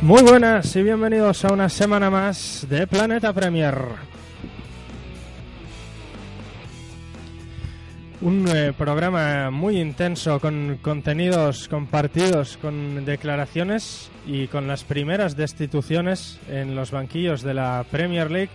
Muy 0.00 0.22
buenas 0.22 0.74
y 0.74 0.82
bienvenidos 0.82 1.44
a 1.44 1.52
una 1.52 1.68
semana 1.68 2.10
más 2.10 2.66
de 2.68 2.86
Planeta 2.86 3.32
Premier. 3.32 3.76
Un 8.20 8.48
eh, 8.48 8.72
programa 8.76 9.48
muy 9.52 9.80
intenso 9.80 10.40
con 10.40 10.80
contenidos 10.82 11.68
compartidos, 11.68 12.56
con 12.56 13.04
declaraciones 13.04 14.10
y 14.26 14.48
con 14.48 14.66
las 14.66 14.82
primeras 14.82 15.36
destituciones 15.36 16.40
en 16.48 16.74
los 16.74 16.90
banquillos 16.90 17.42
de 17.42 17.54
la 17.54 17.86
Premier 17.88 18.28
League. 18.28 18.50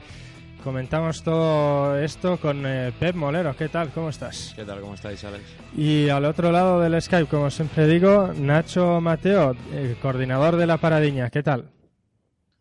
Comentamos 0.66 1.24
todo 1.24 1.98
esto 1.98 2.38
con 2.38 2.66
eh, 2.66 2.92
Pep 3.00 3.16
Molero. 3.16 3.56
¿Qué 3.56 3.70
tal? 3.70 3.92
¿Cómo 3.92 4.10
estás? 4.10 4.52
¿Qué 4.54 4.66
tal? 4.66 4.82
¿Cómo 4.82 4.96
estáis, 4.96 5.24
Alex? 5.24 5.44
Y 5.78 6.10
al 6.10 6.26
otro 6.26 6.52
lado 6.52 6.82
del 6.82 7.02
Skype, 7.02 7.30
como 7.30 7.50
siempre 7.50 7.88
digo, 7.88 8.34
Nacho 8.36 9.00
Mateo, 9.00 9.56
el 9.74 9.96
coordinador 9.96 10.58
de 10.58 10.68
la 10.68 10.76
Paradiña. 10.76 11.30
¿Qué 11.30 11.42
tal? 11.42 11.70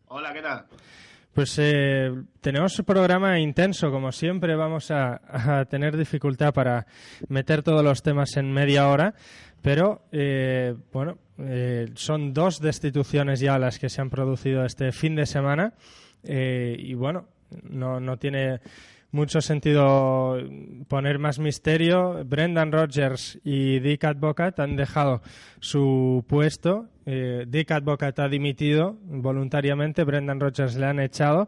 Hola, 0.07 0.31
¿qué 0.31 0.41
tal? 0.41 0.65
Pues 1.33 1.57
eh, 1.57 2.11
tenemos 2.41 2.77
un 2.77 2.85
programa 2.85 3.39
intenso, 3.39 3.89
como 3.89 4.11
siempre. 4.11 4.55
Vamos 4.55 4.91
a, 4.91 5.65
tener 5.67 5.97
dificultad 5.97 6.53
para 6.53 6.85
meter 7.27 7.63
todos 7.63 7.83
los 7.83 8.03
temas 8.03 8.37
en 8.37 8.51
media 8.51 8.87
hora, 8.87 9.15
pero 9.63 10.03
eh, 10.11 10.75
bueno, 10.91 11.17
eh, 11.39 11.89
son 11.95 12.33
dos 12.33 12.59
destituciones 12.59 13.39
ya 13.39 13.57
las 13.57 13.79
que 13.79 13.89
se 13.89 13.99
han 14.01 14.11
producido 14.11 14.63
este 14.63 14.91
fin 14.91 15.15
de 15.15 15.25
semana. 15.25 15.73
Eh, 16.23 16.75
y 16.77 16.93
bueno, 16.93 17.25
no, 17.63 17.99
no 17.99 18.17
tiene 18.17 18.59
mucho 19.11 19.41
sentido 19.41 20.37
poner 20.87 21.17
más 21.17 21.39
misterio. 21.39 22.23
Brendan 22.25 22.71
Rodgers 22.71 23.39
y 23.43 23.79
Dick 23.79 24.03
Advocat 24.03 24.59
han 24.59 24.75
dejado 24.75 25.23
su 25.59 26.23
puesto. 26.27 26.89
Eh, 27.05 27.45
Dick 27.47 27.71
Advocat 27.71 28.17
ha 28.19 28.29
dimitido 28.29 28.97
voluntariamente, 29.03 30.03
Brendan 30.03 30.39
Rodgers 30.39 30.75
le 30.75 30.85
han 30.85 30.99
echado. 30.99 31.47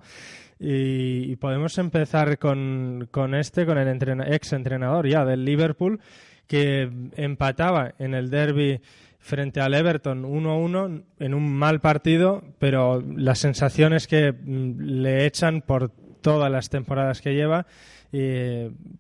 Y, 0.58 1.36
podemos 1.36 1.78
empezar 1.78 2.38
con, 2.40 3.10
este, 3.34 3.66
con 3.66 3.78
el 3.78 3.90
entrena 3.90 4.26
ex 4.30 4.54
entrenador 4.54 5.06
ya 5.08 5.26
del 5.26 5.44
Liverpool, 5.44 6.00
que 6.48 6.90
empataba 7.18 7.94
en 8.00 8.14
el 8.14 8.30
derby 8.30 8.80
frente 9.20 9.60
al 9.60 9.74
Everton 9.74 10.24
1-1 10.24 11.04
en 11.20 11.34
un 11.34 11.52
mal 11.52 11.82
partido, 11.82 12.44
pero 12.58 13.02
la 13.02 13.36
sensación 13.36 13.94
es 13.94 14.08
que 14.08 14.32
mm, 14.32 14.80
le 14.80 15.26
echan 15.26 15.62
por 15.62 15.90
todas 16.22 16.50
las 16.52 16.70
temporadas 16.70 17.22
que 17.22 17.34
lleva, 17.34 17.68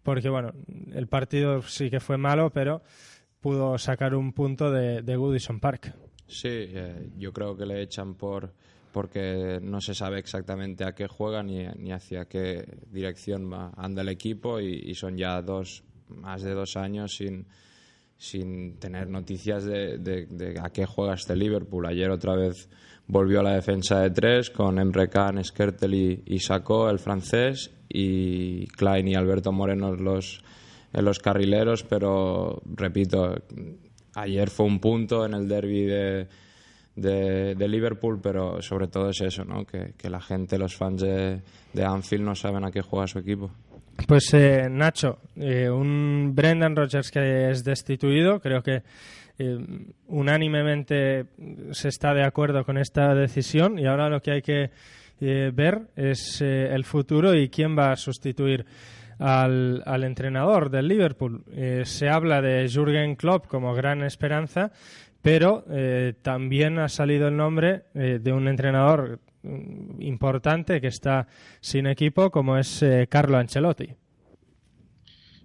porque 0.03 0.29
bueno, 0.29 0.51
el 0.93 1.07
partido 1.07 1.61
sí 1.61 1.89
que 1.89 2.01
fue 2.01 2.17
malo, 2.17 2.51
pero 2.51 2.81
pudo 3.39 3.77
sacar 3.77 4.13
un 4.13 4.33
punto 4.33 4.71
de, 4.71 5.01
de 5.01 5.15
Goodison 5.15 5.59
Park. 5.59 5.93
Sí, 6.27 6.49
eh, 6.49 7.09
yo 7.17 7.31
creo 7.31 7.55
que 7.55 7.65
le 7.65 7.81
echan 7.81 8.15
por 8.15 8.53
porque 8.91 9.59
no 9.61 9.81
se 9.81 9.93
sabe 9.93 10.19
exactamente 10.19 10.85
a 10.85 10.95
qué 10.95 11.07
juega 11.07 11.43
ni, 11.43 11.67
ni 11.77 11.91
hacia 11.91 12.25
qué 12.25 12.65
dirección 12.89 13.51
va, 13.51 13.73
anda 13.75 14.01
el 14.01 14.07
equipo 14.07 14.61
y, 14.61 14.73
y 14.85 14.95
son 14.95 15.17
ya 15.17 15.41
dos 15.41 15.83
más 16.07 16.43
de 16.43 16.53
dos 16.53 16.77
años 16.77 17.13
sin 17.15 17.45
sin 18.17 18.79
tener 18.79 19.09
noticias 19.09 19.65
de, 19.65 19.97
de, 19.97 20.25
de, 20.27 20.59
a 20.61 20.69
qué 20.69 20.85
juega 20.85 21.15
este 21.15 21.35
Liverpool. 21.35 21.85
Ayer 21.85 22.09
otra 22.09 22.35
vez 22.35 22.69
volvió 23.07 23.41
a 23.41 23.43
la 23.43 23.55
defensa 23.55 23.99
de 23.99 24.11
tres 24.11 24.49
con 24.49 24.79
Emre 24.79 25.09
Can, 25.09 25.43
Skertel 25.43 25.93
y, 25.93 26.23
y 26.25 26.39
Sacó, 26.39 26.89
el 26.89 26.99
francés, 26.99 27.71
y 27.89 28.67
Klein 28.67 29.07
y 29.07 29.15
Alberto 29.15 29.51
Moreno 29.51 29.93
los, 29.95 30.41
en 30.93 31.05
los 31.05 31.19
carrileros, 31.19 31.83
pero 31.83 32.61
repito, 32.65 33.35
ayer 34.15 34.49
fue 34.49 34.65
un 34.65 34.79
punto 34.79 35.25
en 35.25 35.33
el 35.33 35.47
derby 35.47 35.85
de, 35.85 37.67
Liverpool, 37.67 38.19
pero 38.21 38.61
sobre 38.61 38.87
todo 38.87 39.09
es 39.09 39.21
eso, 39.21 39.45
¿no? 39.45 39.65
que, 39.65 40.09
la 40.09 40.21
gente, 40.21 40.57
los 40.57 40.75
fans 40.75 41.01
de, 41.01 41.41
de 41.73 41.83
Anfield 41.83 42.23
no 42.23 42.35
saben 42.35 42.65
a 42.65 42.71
qué 42.71 42.81
juega 42.81 43.07
su 43.07 43.19
equipo. 43.19 43.51
Pues 44.07 44.33
eh, 44.33 44.67
Nacho, 44.69 45.19
eh, 45.37 45.69
un 45.69 46.33
Brendan 46.35 46.75
Rodgers 46.75 47.11
que 47.11 47.49
es 47.49 47.63
destituido, 47.63 48.39
creo 48.41 48.61
que 48.61 48.83
eh, 49.37 49.57
unánimemente 50.07 51.25
se 51.71 51.89
está 51.89 52.13
de 52.13 52.23
acuerdo 52.23 52.63
con 52.63 52.77
esta 52.77 53.13
decisión 53.13 53.77
y 53.77 53.85
ahora 53.85 54.09
lo 54.09 54.21
que 54.21 54.31
hay 54.31 54.41
que 54.41 54.71
eh, 55.19 55.51
ver 55.53 55.87
es 55.95 56.41
eh, 56.41 56.73
el 56.73 56.85
futuro 56.85 57.33
y 57.33 57.49
quién 57.49 57.77
va 57.77 57.91
a 57.91 57.97
sustituir 57.97 58.65
al, 59.19 59.83
al 59.85 60.03
entrenador 60.03 60.69
del 60.69 60.87
Liverpool. 60.87 61.43
se 61.83 62.09
habla 62.09 62.41
de 62.41 62.67
Jürgen 62.67 63.15
Klopp 63.15 63.47
como 63.47 63.73
gran 63.73 64.03
esperanza, 64.03 64.71
pero 65.21 65.65
también 66.21 66.79
ha 66.79 66.89
salido 66.89 67.27
el 67.27 67.37
nombre 67.37 67.85
de 67.93 68.31
un 68.31 68.47
entrenador 68.47 69.19
importante 69.99 70.81
que 70.81 70.87
está 70.87 71.27
sin 71.59 71.87
equipo, 71.87 72.31
como 72.31 72.57
es 72.57 72.81
eh, 72.81 73.07
Carlo 73.09 73.37
Ancelotti. 73.37 73.89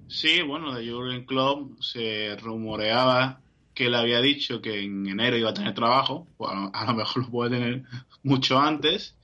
Sí, 0.08 0.42
bueno, 0.42 0.74
de 0.74 0.84
Jürgen 0.84 1.24
Klopp 1.24 1.80
se 1.80 2.36
rumoreaba 2.36 3.40
que 3.74 3.86
él 3.86 3.94
había 3.94 4.20
dicho 4.20 4.60
que 4.60 4.82
en 4.82 5.06
enero 5.06 5.36
iba 5.36 5.50
a 5.50 5.54
tener 5.54 5.72
trabajo, 5.74 6.26
a 6.40 6.84
lo 6.86 6.94
mejor 6.94 7.24
lo 7.24 7.30
puede 7.30 7.50
tener 7.50 7.82
mucho 8.22 8.58
antes, 8.58 9.16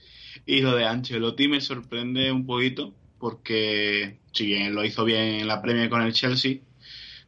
y 0.46 0.60
lo 0.60 0.76
de 0.76 0.84
Ancelotti 0.84 1.48
me 1.48 1.60
sorprende 1.60 2.30
un 2.30 2.46
poquito, 2.46 2.94
porque 3.18 4.18
si 4.32 4.46
bien 4.46 4.74
lo 4.74 4.84
hizo 4.84 5.04
bien 5.04 5.40
en 5.40 5.48
la 5.48 5.62
Premier 5.62 5.88
con 5.88 6.02
el 6.02 6.12
Chelsea, 6.12 6.58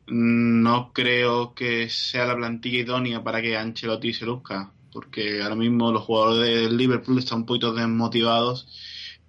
no 0.07 0.93
creo 0.93 1.55
que 1.55 1.89
sea 1.89 2.27
la 2.27 2.37
plantilla 2.37 2.79
idónea 2.79 3.23
para 3.23 3.43
que 3.43 3.57
Ancelotti 3.57 4.13
se 4.13 4.27
luzca 4.27 4.73
porque 4.93 5.43
ahora 5.43 5.55
mismo 5.55 5.93
los 5.93 6.03
jugadores 6.03 6.63
del 6.63 6.77
Liverpool 6.77 7.19
están 7.19 7.41
un 7.41 7.47
poquito 7.47 7.73
desmotivados 7.73 8.69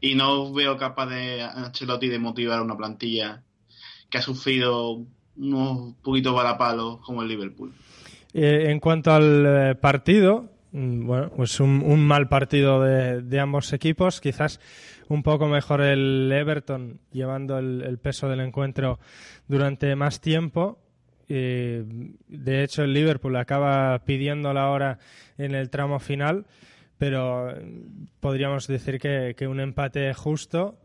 y 0.02 0.16
no 0.16 0.54
veo 0.54 0.78
capaz 0.78 1.08
de 1.08 1.42
Ancelotti 1.42 2.08
de 2.08 2.20
motivar 2.20 2.62
una 2.62 2.78
plantilla 2.78 3.44
que 4.10 4.18
ha 4.18 4.22
sufrido 4.22 5.06
unos 5.38 5.96
poquitos 6.02 6.34
balapalos 6.34 7.00
como 7.02 7.22
el 7.22 7.28
Liverpool. 7.28 7.74
Eh, 8.34 8.66
en 8.70 8.80
cuanto 8.80 9.12
al 9.12 9.46
eh, 9.46 9.76
partido, 9.76 10.44
mm, 10.44 10.59
bueno, 10.72 11.32
pues 11.36 11.60
un, 11.60 11.82
un 11.84 12.06
mal 12.06 12.28
partido 12.28 12.82
de, 12.84 13.22
de, 13.22 13.40
ambos 13.40 13.74
equipos, 13.74 14.22
quizás 14.22 14.60
un 15.08 15.24
poco 15.24 15.48
mejor 15.48 15.82
el 15.82 16.32
Everton 16.32 17.00
llevando 17.12 17.58
el, 17.58 17.98
peso 17.98 18.30
del 18.30 18.42
encuentro 18.42 19.00
durante 19.48 19.96
más 19.96 20.22
tiempo, 20.22 20.80
eh, 21.28 21.84
de 22.28 22.64
hecho, 22.64 22.84
el 22.84 22.94
Liverpool 22.94 23.36
acaba 23.36 23.98
pidiendo 24.06 24.54
la 24.54 24.70
hora 24.70 25.00
en 25.38 25.56
el 25.56 25.70
tramo 25.70 26.00
final, 26.00 26.46
pero 26.98 27.54
podríamos 28.20 28.68
decir 28.68 29.00
que, 29.00 29.36
que 29.38 29.48
un 29.48 29.60
empate 29.60 30.14
justo 30.14 30.78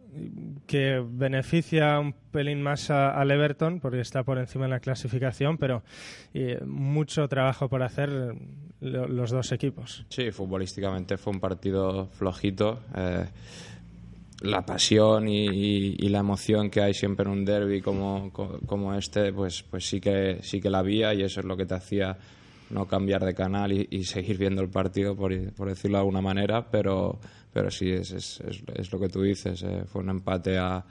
que 0.67 1.03
beneficia 1.07 1.99
un 1.99 2.15
pelín 2.31 2.63
más 2.63 2.91
al 2.91 3.31
Everton 3.31 3.81
porque 3.81 4.01
está 4.01 4.23
por 4.23 4.39
encima 4.39 4.65
en 4.65 4.71
la 4.71 4.81
clasificación, 4.81 5.59
pero 5.59 5.83
eh, 6.33 6.61
mucho 6.65 7.29
trabajo 7.29 7.69
por 7.69 7.83
hacer 7.83 8.11
lo, 8.81 9.09
los 9.09 9.31
dos 9.31 9.53
equipos. 9.53 10.05
Sí, 10.09 10.31
futbolísticamente 10.31 11.17
fue 11.17 11.33
un 11.33 11.41
partido 11.41 12.07
flojito. 12.07 12.81
Eh, 12.97 13.27
la 14.43 14.67
pasión 14.67 15.29
y, 15.29 15.47
y, 15.47 15.97
y, 15.99 16.09
la 16.09 16.19
emoción 16.19 16.69
que 16.69 16.83
hay 16.83 16.93
siempre 16.93 17.25
en 17.25 17.33
un 17.33 17.45
derby 17.45 17.81
como, 17.81 18.31
como 18.33 18.95
este, 18.95 19.33
pues, 19.33 19.63
pues 19.63 19.89
sí, 19.89 20.01
que, 20.01 20.39
sí 20.43 20.61
que 20.61 20.69
la 20.69 20.81
había 20.81 21.15
y 21.15 21.23
eso 21.23 21.41
es 21.41 21.47
lo 21.47 21.57
que 21.57 21.65
te 21.65 21.75
hacía 21.75 22.19
no 22.71 22.87
cambiar 22.87 23.25
de 23.25 23.35
canal 23.35 23.73
y, 23.73 23.87
y 23.91 24.05
seguir 24.05 24.37
viendo 24.39 24.61
el 24.61 24.69
partido, 24.69 25.17
por, 25.17 25.33
por, 25.53 25.69
decirlo 25.69 25.99
de 25.99 26.01
alguna 26.01 26.21
manera, 26.21 26.71
pero, 26.71 27.21
pero 27.55 27.71
sí, 27.71 27.91
es, 27.91 28.11
es, 28.11 28.41
es, 28.41 28.63
es 28.75 28.93
lo 28.93 29.01
que 29.01 29.09
tú 29.09 29.23
dices, 29.23 29.63
eh, 29.63 29.85
fue 29.87 30.03
un 30.03 30.11
empate 30.11 30.59
a, 30.59 30.85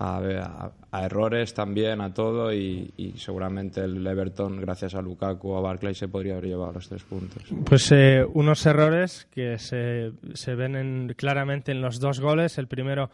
a, 0.00 0.70
errores 1.04 1.54
también, 1.54 2.00
a 2.00 2.12
todo, 2.12 2.52
y, 2.52 3.14
seguramente 3.16 3.82
el 3.82 4.06
Everton, 4.06 4.60
gracias 4.60 4.94
a 4.94 5.02
Lukaku 5.02 5.50
o 5.50 5.58
a 5.58 5.60
Barclay, 5.60 5.94
se 5.94 6.08
podría 6.08 6.34
haber 6.34 6.46
llevado 6.46 6.72
los 6.72 6.88
tres 6.88 7.02
puntos. 7.02 7.42
Pues 7.64 7.90
eh, 7.92 8.24
unos 8.34 8.64
errores 8.66 9.26
que 9.30 9.58
se, 9.58 10.12
se 10.34 10.54
ven 10.54 11.14
claramente 11.16 11.72
en 11.72 11.80
los 11.80 11.98
dos 12.00 12.20
goles. 12.20 12.58
El 12.58 12.68
primero, 12.68 13.10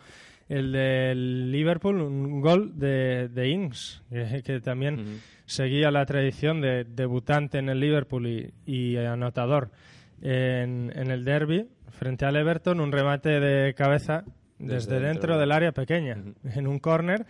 el 0.48 0.72
del 0.72 1.52
Liverpool, 1.52 2.00
un 2.00 2.40
gol 2.40 2.78
de, 2.78 3.28
de 3.28 3.48
Ings, 3.48 4.02
que, 4.10 4.60
también 4.60 5.20
seguía 5.46 5.90
la 5.90 6.04
tradición 6.04 6.60
de 6.60 6.84
debutante 6.84 7.58
en 7.58 7.68
el 7.68 7.80
Liverpool 7.80 8.52
y, 8.66 8.96
anotador 8.96 9.70
en, 10.24 10.92
en 10.96 11.10
el 11.12 11.24
derby 11.24 11.68
frente 11.94 12.26
al 12.26 12.36
Everton, 12.36 12.80
un 12.80 12.92
remate 12.92 13.40
de 13.40 13.74
cabeza 13.74 14.24
desde, 14.58 15.00
dentro, 15.00 15.38
del 15.38 15.52
área 15.52 15.72
pequeña, 15.72 16.16
en 16.44 16.66
un 16.66 16.78
córner. 16.78 17.26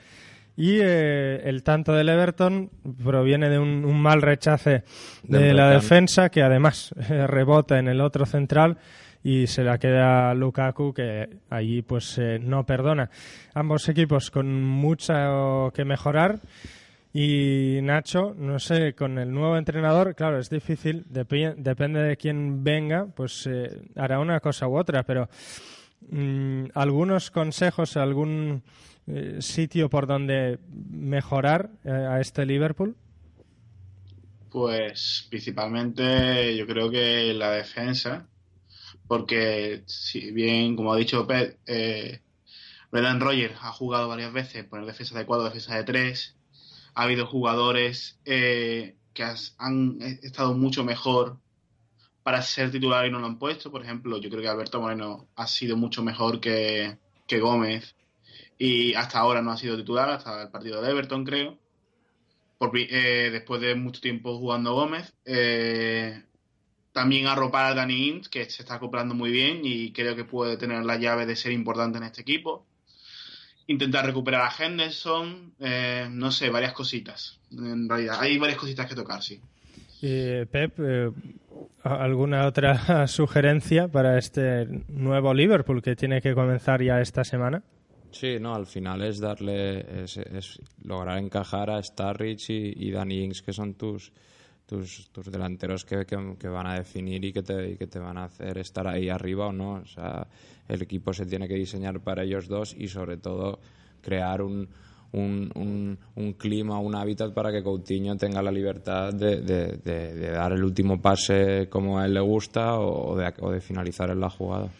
Y 0.57 0.79
eh, 0.81 1.43
el 1.45 1.65
tanto 1.65 1.93
del 1.93 2.09
Everton 2.09 2.71
proviene 3.03 3.49
de 3.49 3.59
un, 3.59 4.01
mal 4.01 4.23
rechace 4.23 4.85
de, 5.25 5.53
la 5.53 5.71
defensa 5.71 6.29
que 6.29 6.43
además 6.43 6.95
eh, 7.11 7.27
rebota 7.27 7.79
en 7.79 7.89
el 7.89 8.01
otro 8.01 8.25
central 8.25 8.79
y 9.25 9.49
se 9.49 9.65
la 9.65 9.79
queda 9.79 10.33
Lukaku 10.35 10.93
que 10.95 11.29
allí 11.51 11.83
pues 11.83 12.19
eh, 12.19 12.39
no 12.41 12.65
perdona. 12.65 13.11
Ambos 13.53 13.89
equipos 13.89 14.31
con 14.31 14.63
mucho 14.63 15.73
que 15.75 15.85
mejorar 15.85 16.39
y 17.15 17.79
Nacho, 17.83 18.35
no 18.37 18.59
sé, 18.59 18.95
con 18.95 19.19
el 19.19 19.33
nuevo 19.33 19.57
entrenador, 19.57 20.15
claro, 20.15 20.39
es 20.39 20.51
difícil, 20.51 21.07
depende 21.09 22.01
de 22.01 22.17
quién 22.19 22.63
venga, 22.63 23.07
pues 23.07 23.49
hará 23.97 24.19
una 24.19 24.41
cosa 24.41 24.69
u 24.69 24.77
otra, 24.77 25.05
pero 25.05 25.29
Mm, 26.11 26.67
algunos 26.75 27.31
consejos, 27.31 27.97
algún 27.97 28.63
eh, 29.07 29.39
sitio 29.41 29.89
por 29.89 30.07
donde 30.07 30.59
mejorar 30.91 31.71
eh, 31.85 31.91
a 31.91 32.21
este 32.21 32.45
Liverpool? 32.45 32.97
Pues 34.51 35.27
principalmente 35.31 36.57
yo 36.57 36.67
creo 36.67 36.91
que 36.91 37.35
la 37.35 37.51
defensa, 37.51 38.29
porque 39.09 39.83
si 39.87 40.31
bien, 40.31 40.77
como 40.77 40.93
ha 40.93 40.97
dicho 40.97 41.27
Pet, 41.27 41.59
eh, 41.67 42.21
Brendan 42.93 43.21
Rogers 43.21 43.57
ha 43.61 43.73
jugado 43.73 44.09
varias 44.09 44.33
veces 44.33 44.65
por 44.65 44.79
el 44.79 44.87
defensa 44.87 45.19
de 45.19 45.27
cuatro, 45.27 45.47
defensa 45.47 45.77
de 45.77 45.85
tres, 45.85 46.37
ha 46.95 47.03
habido 47.03 47.27
jugadores 47.27 48.19
eh, 48.25 48.97
que 49.13 49.25
han 49.59 49.99
estado 50.23 50.55
mucho 50.55 50.85
mejor 50.85 51.39
para 52.23 52.41
ser 52.43 52.71
titular 52.71 53.07
y 53.07 53.11
no 53.11 53.21
lo 53.21 53.27
han 53.27 53.39
puesto. 53.39 53.71
Por 53.71 53.83
ejemplo, 53.83 54.19
yo 54.19 54.31
creo 54.31 54.43
que 54.43 54.49
Alberto 54.49 54.81
Moreno 54.81 55.29
ha 55.37 55.47
sido 55.47 55.77
mucho 55.77 56.03
mejor 56.03 56.41
que, 56.41 56.99
Gómez 57.41 57.97
y 58.59 58.95
hasta 58.95 59.19
ahora 59.19 59.43
no 59.43 59.51
ha 59.51 59.57
sido 59.57 59.77
titular, 59.77 60.09
hasta 60.09 60.43
el 60.43 60.51
partido 60.51 60.81
de 60.81 60.91
Everton, 60.91 61.25
creo. 61.25 61.59
Eh, 62.73 63.29
después 63.31 63.61
de 63.61 63.75
mucho 63.75 64.01
tiempo 64.01 64.39
jugando 64.39 64.75
Gómez. 64.75 65.13
Eh, 65.25 66.23
también 66.93 67.27
arropar 67.27 67.67
a 67.67 67.75
Danny 67.75 68.09
Int, 68.09 68.27
que 68.29 68.49
se 68.49 68.63
está 68.63 68.77
acoplando 68.77 69.15
muy 69.15 69.31
bien 69.33 69.61
y 69.65 69.93
creo 69.93 70.15
que 70.15 70.25
puede 70.25 70.57
tener 70.57 70.85
la 70.85 70.97
llave 70.97 71.27
de 71.27 71.37
ser 71.37 71.53
importante 71.53 71.99
en 71.99 72.05
este 72.05 72.23
equipo. 72.23 72.65
Intentar 73.67 74.05
recuperar 74.05 74.43
a 74.43 74.65
Henderson, 74.65 75.55
eh, 75.59 76.07
no 76.11 76.31
sé, 76.31 76.51
varias 76.51 76.73
cositas. 76.73 77.39
En 77.51 77.89
realidad, 77.89 78.19
hay 78.21 78.39
varias 78.39 78.59
cositas 78.59 78.87
que 78.87 78.95
tocar, 78.95 79.23
sí. 79.23 79.41
Pep, 80.01 80.79
¿Alguna 81.83 82.47
otra 82.47 83.07
sugerencia 83.09 83.89
para 83.89 84.19
este 84.19 84.67
nuevo 84.89 85.35
Liverpool 85.35 85.83
que 85.83 85.97
tiene 85.97 86.21
que 86.21 86.35
comenzar 86.35 86.83
ya 86.83 87.01
esta 87.01 87.25
semana? 87.25 87.63
Sí, 88.11 88.39
no, 88.41 88.55
al 88.55 88.67
final 88.67 89.03
es 89.03 89.19
darle, 89.19 90.05
es, 90.05 90.61
lograr 90.83 91.19
encajar 91.19 91.71
a 91.71 91.83
Starrich 91.83 92.49
y, 92.51 92.73
y 92.77 92.91
Danny 92.91 93.25
Ings, 93.25 93.43
que 93.43 93.53
son 93.53 93.75
tus, 93.75 94.13
tus, 94.67 95.09
tus 95.11 95.31
delanteros 95.31 95.85
que, 95.85 96.07
que, 96.07 96.49
van 96.49 96.67
a 96.67 96.75
definir 96.75 97.25
y 97.25 97.33
que, 97.33 97.43
te, 97.43 97.77
que 97.77 97.87
te 97.87 97.99
van 97.99 98.19
a 98.19 98.25
hacer 98.25 98.59
estar 98.59 98.87
ahí 98.87 99.09
arriba 99.09 99.47
o 99.47 99.53
no. 99.53 99.75
O 99.75 99.87
sea, 99.87 100.27
el 100.69 100.83
equipo 100.83 101.13
se 101.13 101.27
tiene 101.27 101.49
que 101.49 101.55
diseñar 101.55 102.01
para 102.01 102.23
ellos 102.23 102.49
dos 102.49 102.75
y 102.79 102.89
sobre 102.89 103.17
todo 103.17 103.59
crear 104.01 104.43
un, 104.43 104.69
un, 105.13 105.99
un, 106.15 106.33
clima, 106.35 106.79
un 106.79 106.95
hábitat 106.95 107.33
para 107.33 107.53
que 107.53 107.63
Coutinho 107.63 108.17
tenga 108.17 108.43
la 108.43 108.51
libertad 108.51 109.13
de, 109.13 109.41
de, 109.41 110.31
dar 110.31 110.53
el 110.53 110.65
último 110.65 111.01
pase 111.01 111.69
como 111.71 111.99
a 111.99 112.07
él 112.07 112.15
le 112.15 112.21
gusta 112.21 112.79
o 112.79 113.17
de, 113.17 113.33
o 113.41 113.51
de 113.51 113.61
finalizar 113.61 114.11
en 114.11 114.21
la 114.21 114.31
jugada. 114.31 114.71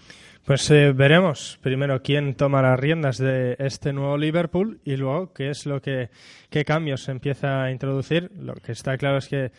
Pues 0.45 0.71
eh, 0.71 0.93
veremos 0.93 1.59
primero 1.63 2.03
quién 2.03 2.35
toma 2.35 2.61
las 2.61 2.79
riendas 2.79 3.17
de 3.17 3.57
este 3.59 3.95
nuevo 3.95 4.19
Liverpool 4.19 4.79
y 4.85 4.97
luego 4.99 5.33
qué 5.33 5.49
es 5.49 5.65
lo 5.65 5.81
que 5.81 6.11
qué 6.51 6.67
cambios 6.67 7.05
se 7.05 7.13
empieza 7.13 7.63
a 7.63 7.71
introducir. 7.71 8.31
Lo 8.37 8.53
que 8.53 8.73
está 8.73 8.99
claro 8.99 9.17
es 9.17 9.29
que 9.29 9.53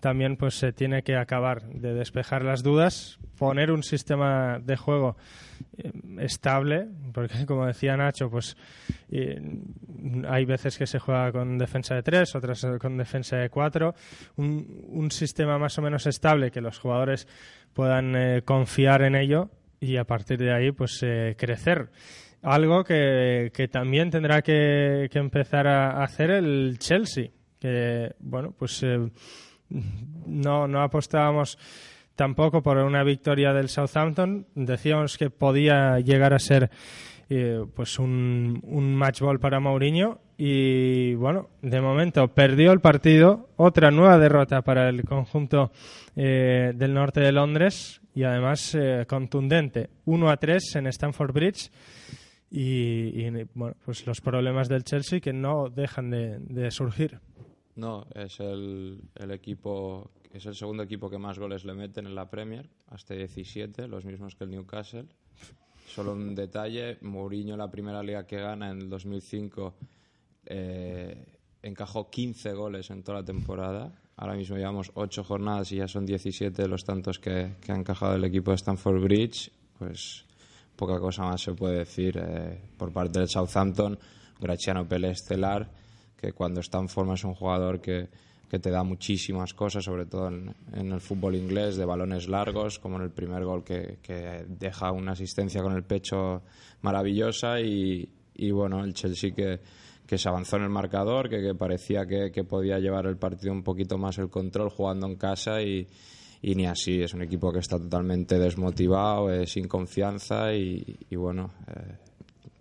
también 0.00 0.36
pues 0.36 0.54
se 0.54 0.72
tiene 0.72 1.04
que 1.04 1.14
acabar 1.14 1.62
de 1.62 1.94
despejar 1.94 2.42
las 2.42 2.64
dudas, 2.64 3.20
poner 3.38 3.70
un 3.70 3.84
sistema 3.84 4.58
de 4.58 4.76
juego 4.76 5.16
eh, 5.78 5.92
estable, 6.18 6.88
porque 7.12 7.46
como 7.46 7.64
decía 7.64 7.96
Nacho, 7.96 8.28
pues 8.28 8.56
eh, 9.12 9.40
hay 10.28 10.44
veces 10.44 10.76
que 10.76 10.88
se 10.88 10.98
juega 10.98 11.30
con 11.30 11.56
defensa 11.56 11.94
de 11.94 12.02
tres, 12.02 12.34
otras 12.34 12.66
con 12.80 12.96
defensa 12.96 13.36
de 13.36 13.48
cuatro, 13.48 13.94
un, 14.34 15.08
sistema 15.12 15.56
más 15.56 15.78
o 15.78 15.82
menos 15.82 16.04
estable 16.08 16.50
que 16.50 16.60
los 16.60 16.80
jugadores 16.80 17.28
puedan 17.74 18.16
eh, 18.16 18.42
confiar 18.44 19.02
en 19.02 19.14
ello 19.14 19.50
y 19.82 19.96
a 19.96 20.04
partir 20.04 20.38
de 20.38 20.54
ahí 20.54 20.72
pues 20.72 21.04
crecer. 21.36 21.90
Algo 22.42 22.82
que, 22.82 23.50
que 23.54 23.68
también 23.68 24.10
tendrá 24.10 24.42
que, 24.42 25.08
que, 25.10 25.18
empezar 25.18 25.66
a 25.66 26.02
hacer 26.02 26.30
el 26.30 26.76
Chelsea, 26.78 27.30
que 27.60 28.14
bueno, 28.18 28.54
pues 28.58 28.84
no, 30.26 30.66
no 30.66 30.82
apostábamos 30.82 31.58
tampoco 32.16 32.62
por 32.62 32.78
una 32.78 33.02
victoria 33.02 33.52
del 33.52 33.68
Southampton. 33.68 34.46
Decíamos 34.54 35.18
que 35.18 35.30
podía 35.30 35.98
llegar 36.00 36.34
a 36.34 36.38
ser 36.38 36.70
eh, 37.30 37.64
pues 37.74 37.98
un, 37.98 38.60
un 38.64 38.94
match 38.94 39.20
ball 39.20 39.40
para 39.40 39.60
Mourinho 39.60 40.20
y 40.36 41.14
bueno, 41.14 41.48
de 41.62 41.80
momento 41.80 42.28
perdió 42.28 42.72
el 42.72 42.80
partido, 42.80 43.48
otra 43.56 43.90
nueva 43.90 44.18
derrota 44.18 44.62
para 44.62 44.88
el 44.88 45.04
conjunto 45.04 45.72
eh, 46.16 46.72
del 46.74 46.94
norte 46.94 47.20
de 47.20 47.32
Londres 47.32 48.01
y 48.14 48.24
además 48.24 48.74
eh, 48.74 49.06
contundente, 49.08 49.90
1 50.04 50.30
a 50.30 50.36
3 50.36 50.76
en 50.76 50.86
Stamford 50.88 51.32
Bridge 51.32 51.70
y, 52.50 53.30
pues 53.84 54.06
los 54.06 54.20
problemas 54.20 54.68
del 54.68 54.84
Chelsea 54.84 55.20
que 55.20 55.32
no 55.32 55.70
dejan 55.70 56.10
de 56.10 56.70
surgir. 56.70 57.18
No, 57.74 58.06
es 58.14 58.38
el, 58.40 59.00
el, 59.14 59.30
equipo, 59.30 60.10
es 60.30 60.44
el 60.44 60.54
segundo 60.54 60.82
equipo 60.82 61.08
que 61.08 61.16
más 61.16 61.38
goles 61.38 61.64
le 61.64 61.72
meten 61.72 62.06
en 62.06 62.14
la 62.14 62.28
Premier, 62.28 62.68
hasta 62.88 63.14
17, 63.14 63.88
los 63.88 64.04
mismos 64.04 64.34
que 64.34 64.44
el 64.44 64.50
Newcastle. 64.50 65.06
Solo 65.86 66.12
un 66.12 66.34
detalle, 66.34 66.98
Mourinho 67.00 67.56
la 67.56 67.70
primera 67.70 68.02
liga 68.02 68.26
que 68.26 68.36
gana 68.36 68.70
en 68.70 68.82
el 68.82 68.88
2005 68.90 69.74
eh, 70.46 71.38
encajó 71.62 72.10
15 72.10 72.52
goles 72.52 72.90
en 72.90 73.02
toda 73.02 73.20
la 73.20 73.24
temporada. 73.24 74.01
Ahora 74.16 74.34
mismo 74.34 74.56
llevamos 74.56 74.90
8 74.94 75.24
jornadas 75.24 75.72
y 75.72 75.76
ya 75.76 75.88
son 75.88 76.06
17 76.06 76.68
los 76.68 76.84
tantos 76.84 77.18
que, 77.18 77.54
que 77.60 77.72
ha 77.72 77.76
encajado 77.76 78.14
el 78.14 78.24
equipo 78.24 78.50
de 78.50 78.56
Stamford 78.56 79.02
Bridge. 79.02 79.50
Pues 79.78 80.24
poca 80.76 80.98
cosa 80.98 81.24
más 81.24 81.40
se 81.40 81.54
puede 81.54 81.78
decir 81.78 82.18
eh, 82.18 82.60
por 82.76 82.92
parte 82.92 83.18
del 83.18 83.28
Southampton. 83.28 83.98
Graciano 84.40 84.86
Pele 84.86 85.10
estelar 85.10 85.70
que 86.16 86.32
cuando 86.32 86.60
está 86.60 86.78
en 86.78 86.88
forma 86.88 87.14
es 87.14 87.24
un 87.24 87.34
jugador 87.34 87.80
que, 87.80 88.08
que 88.48 88.58
te 88.60 88.70
da 88.70 88.84
muchísimas 88.84 89.54
cosas, 89.54 89.84
sobre 89.84 90.06
todo 90.06 90.28
en, 90.28 90.54
el 90.72 91.00
fútbol 91.00 91.34
inglés, 91.34 91.76
de 91.76 91.84
balones 91.84 92.28
largos, 92.28 92.78
como 92.78 92.96
en 92.96 93.02
el 93.02 93.10
primer 93.10 93.44
gol 93.44 93.64
que, 93.64 93.98
que 94.02 94.44
deja 94.46 94.92
una 94.92 95.12
asistencia 95.12 95.62
con 95.62 95.72
el 95.72 95.82
pecho 95.82 96.42
maravillosa 96.82 97.60
y, 97.60 98.08
y 98.34 98.50
bueno, 98.52 98.84
el 98.84 98.94
Chelsea 98.94 99.34
que, 99.34 99.58
que 100.12 100.18
se 100.18 100.28
avanzó 100.28 100.56
en 100.56 100.64
el 100.64 100.68
marcador, 100.68 101.30
que, 101.30 101.40
que 101.40 101.54
parecía 101.54 102.04
que, 102.04 102.30
que, 102.30 102.44
podía 102.44 102.78
llevar 102.78 103.06
el 103.06 103.16
partido 103.16 103.50
un 103.50 103.62
poquito 103.62 103.96
más 103.96 104.18
el 104.18 104.28
control 104.28 104.68
jugando 104.68 105.06
en 105.06 105.16
casa 105.16 105.62
y, 105.62 105.88
y 106.42 106.54
ni 106.54 106.66
así. 106.66 107.00
Es 107.00 107.14
un 107.14 107.22
equipo 107.22 107.50
que 107.50 107.60
está 107.60 107.78
totalmente 107.78 108.38
desmotivado, 108.38 109.32
eh, 109.32 109.46
sin 109.46 109.68
confianza 109.68 110.52
y, 110.52 110.98
bueno, 111.12 111.52
eh, 111.66 111.96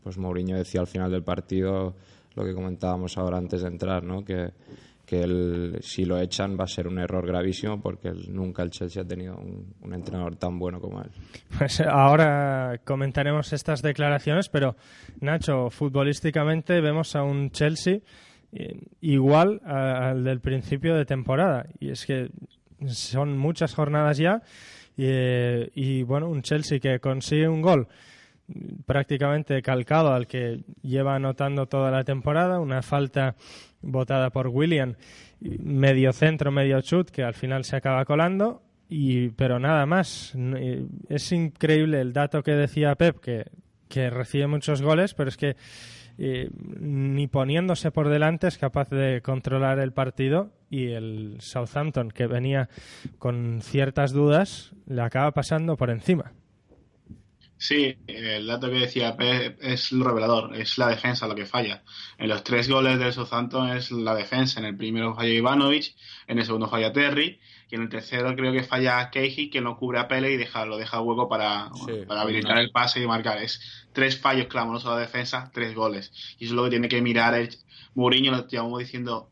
pues 0.01 0.17
Mourinho 0.17 0.55
decía 0.55 0.79
al 0.79 0.87
final 0.87 1.11
del 1.11 1.23
partido 1.23 1.93
lo 2.35 2.45
que 2.45 2.53
comentábamos 2.53 3.17
ahora 3.17 3.37
antes 3.37 3.63
de 3.63 3.67
entrar, 3.67 4.01
¿no? 4.01 4.23
que, 4.23 4.51
que 5.11 5.79
si 5.81 6.05
lo 6.05 6.17
echan 6.21 6.57
va 6.57 6.63
a 6.63 6.67
ser 6.67 6.87
un 6.87 6.97
error 6.97 7.27
gravísimo 7.27 7.81
porque 7.81 8.13
nunca 8.29 8.63
el 8.63 8.69
Chelsea 8.69 9.03
ha 9.03 9.05
tenido 9.05 9.35
un, 9.35 9.93
entrenador 9.93 10.37
tan 10.37 10.57
bueno 10.57 10.79
como 10.79 11.01
él. 11.01 11.09
Pues 11.57 11.81
ahora 11.81 12.79
comentaremos 12.85 13.51
estas 13.51 13.81
declaraciones, 13.81 14.47
pero 14.47 14.77
Nacho, 15.19 15.69
futbolísticamente 15.69 16.79
vemos 16.79 17.17
a 17.17 17.23
un 17.23 17.51
Chelsea 17.51 17.99
eh, 18.53 18.79
igual 19.01 19.59
al 19.65 20.23
del 20.23 20.39
principio 20.39 20.95
de 20.95 21.03
temporada 21.03 21.65
y 21.77 21.89
es 21.89 22.05
que 22.05 22.29
son 22.87 23.37
muchas 23.37 23.75
jornadas 23.75 24.17
ya 24.17 24.41
y, 24.95 25.03
eh, 25.07 25.71
y 25.75 26.03
bueno, 26.03 26.29
un 26.29 26.41
Chelsea 26.41 26.79
que 26.79 27.01
consigue 27.01 27.49
un 27.49 27.61
gol 27.61 27.89
prácticamente 28.85 29.61
calcado 29.61 30.13
al 30.13 30.25
que 30.25 30.63
lleva 30.81 31.15
anotando 31.15 31.65
toda 31.65 31.91
la 31.91 32.05
temporada, 32.05 32.61
una 32.61 32.81
falta 32.81 33.35
votada 33.81 34.29
por 34.29 34.47
William, 34.47 34.95
medio 35.39 36.13
centro, 36.13 36.51
medio 36.51 36.81
chut, 36.81 37.09
que 37.09 37.23
al 37.23 37.33
final 37.33 37.63
se 37.63 37.75
acaba 37.75 38.05
colando, 38.05 38.61
y, 38.89 39.29
pero 39.29 39.59
nada 39.59 39.85
más. 39.85 40.35
Es 41.09 41.31
increíble 41.31 42.01
el 42.01 42.13
dato 42.13 42.43
que 42.43 42.51
decía 42.51 42.95
Pep, 42.95 43.19
que, 43.19 43.45
que 43.87 44.09
recibe 44.09 44.47
muchos 44.47 44.81
goles, 44.81 45.13
pero 45.13 45.29
es 45.29 45.37
que 45.37 45.55
ni 46.17 47.27
poniéndose 47.27 47.91
por 47.91 48.09
delante 48.09 48.47
es 48.47 48.57
capaz 48.57 48.89
de 48.89 49.21
controlar 49.21 49.79
el 49.79 49.91
partido 49.91 50.51
y 50.69 50.91
el 50.91 51.37
Southampton, 51.39 52.11
que 52.11 52.27
venía 52.27 52.69
con 53.17 53.61
ciertas 53.61 54.11
dudas, 54.11 54.73
le 54.85 55.01
acaba 55.01 55.31
pasando 55.31 55.77
por 55.77 55.89
encima. 55.89 56.33
Sí, 57.61 57.95
el 58.07 58.47
dato 58.47 58.71
que 58.71 58.79
decía 58.79 59.15
Pep 59.15 59.59
es 59.61 59.91
revelador, 59.91 60.55
es 60.55 60.79
la 60.79 60.87
defensa 60.87 61.27
lo 61.27 61.35
que 61.35 61.45
falla. 61.45 61.83
En 62.17 62.27
los 62.27 62.43
tres 62.43 62.67
goles 62.67 62.97
del 62.97 63.13
Southampton 63.13 63.69
es 63.77 63.91
la 63.91 64.15
defensa. 64.15 64.59
En 64.59 64.65
el 64.65 64.75
primero 64.75 65.13
falla 65.13 65.29
Ivanovic, 65.29 65.93
en 66.25 66.39
el 66.39 66.45
segundo 66.45 66.67
falla 66.67 66.91
Terry 66.91 67.39
y 67.69 67.75
en 67.75 67.83
el 67.83 67.89
tercero 67.89 68.35
creo 68.35 68.51
que 68.51 68.63
falla 68.63 69.11
Keiji 69.11 69.51
que 69.51 69.61
no 69.61 69.77
cubre 69.77 69.99
a 69.99 70.07
Pele 70.07 70.31
y 70.31 70.37
deja, 70.37 70.65
lo 70.65 70.75
deja 70.79 71.01
hueco 71.01 71.29
para, 71.29 71.69
para 72.07 72.21
habilitar 72.21 72.57
el 72.57 72.71
pase 72.71 72.99
y 72.99 73.05
marcar. 73.05 73.37
Es 73.37 73.85
tres 73.93 74.19
fallos 74.19 74.47
clamorosos 74.47 74.89
a 74.89 74.95
la 74.95 75.01
defensa, 75.01 75.51
tres 75.53 75.75
goles. 75.75 76.11
Y 76.39 76.45
eso 76.45 76.53
es 76.53 76.55
lo 76.55 76.63
que 76.63 76.71
tiene 76.71 76.89
que 76.89 76.99
mirar 77.03 77.35
el 77.35 77.55
Mourinho, 77.93 78.31
lo 78.31 78.47
llevamos 78.47 78.79
diciendo 78.79 79.29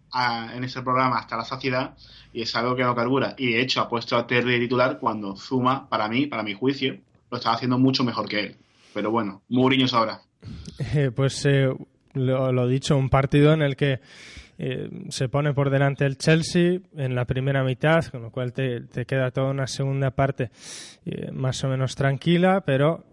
en 0.54 0.64
ese 0.64 0.84
programa 0.84 1.18
hasta 1.18 1.36
la 1.36 1.46
saciedad 1.46 1.98
y 2.32 2.44
es 2.44 2.56
algo 2.56 2.76
que 2.76 2.84
no 2.84 2.94
carbura. 2.94 3.34
Y 3.40 3.54
de 3.54 3.62
hecho 3.62 3.82
ha 3.82 3.90
puesto 3.90 4.18
a 4.18 4.28
Terry 4.28 4.52
de 4.52 4.60
titular 4.60 5.00
cuando 5.00 5.36
Zuma, 5.36 5.90
para 5.90 6.08
mí, 6.08 6.28
para 6.28 6.44
mi 6.44 6.54
juicio, 6.54 7.00
lo 7.30 7.38
estaba 7.38 7.56
haciendo 7.56 7.78
mucho 7.78 8.04
mejor 8.04 8.28
que 8.28 8.40
él. 8.40 8.56
Pero 8.94 9.12
bueno, 9.12 9.44
Mourinho 9.50 9.88
sabrá. 9.88 10.22
Eh, 10.96 11.12
pues 11.16 11.46
eh, 11.46 11.70
lo, 12.14 12.68
dicho, 12.68 12.98
un 12.98 13.10
partido 13.10 13.54
en 13.54 13.62
el 13.62 13.76
que 13.76 14.00
eh, 14.58 14.90
se 15.10 15.30
pone 15.30 15.54
por 15.54 15.70
delante 15.70 16.06
el 16.06 16.18
Chelsea 16.18 16.80
en 16.96 17.16
la 17.16 17.26
primera 17.26 17.64
mitad, 17.64 18.06
con 18.06 18.24
lo 18.24 18.32
cual 18.32 18.52
te, 18.54 18.88
queda 19.06 19.32
toda 19.32 19.52
una 19.52 19.68
segunda 19.68 20.12
parte 20.12 20.50
más 21.32 21.64
o 21.64 21.70
menos 21.70 21.96
tranquila, 21.96 22.62
pero 22.66 23.06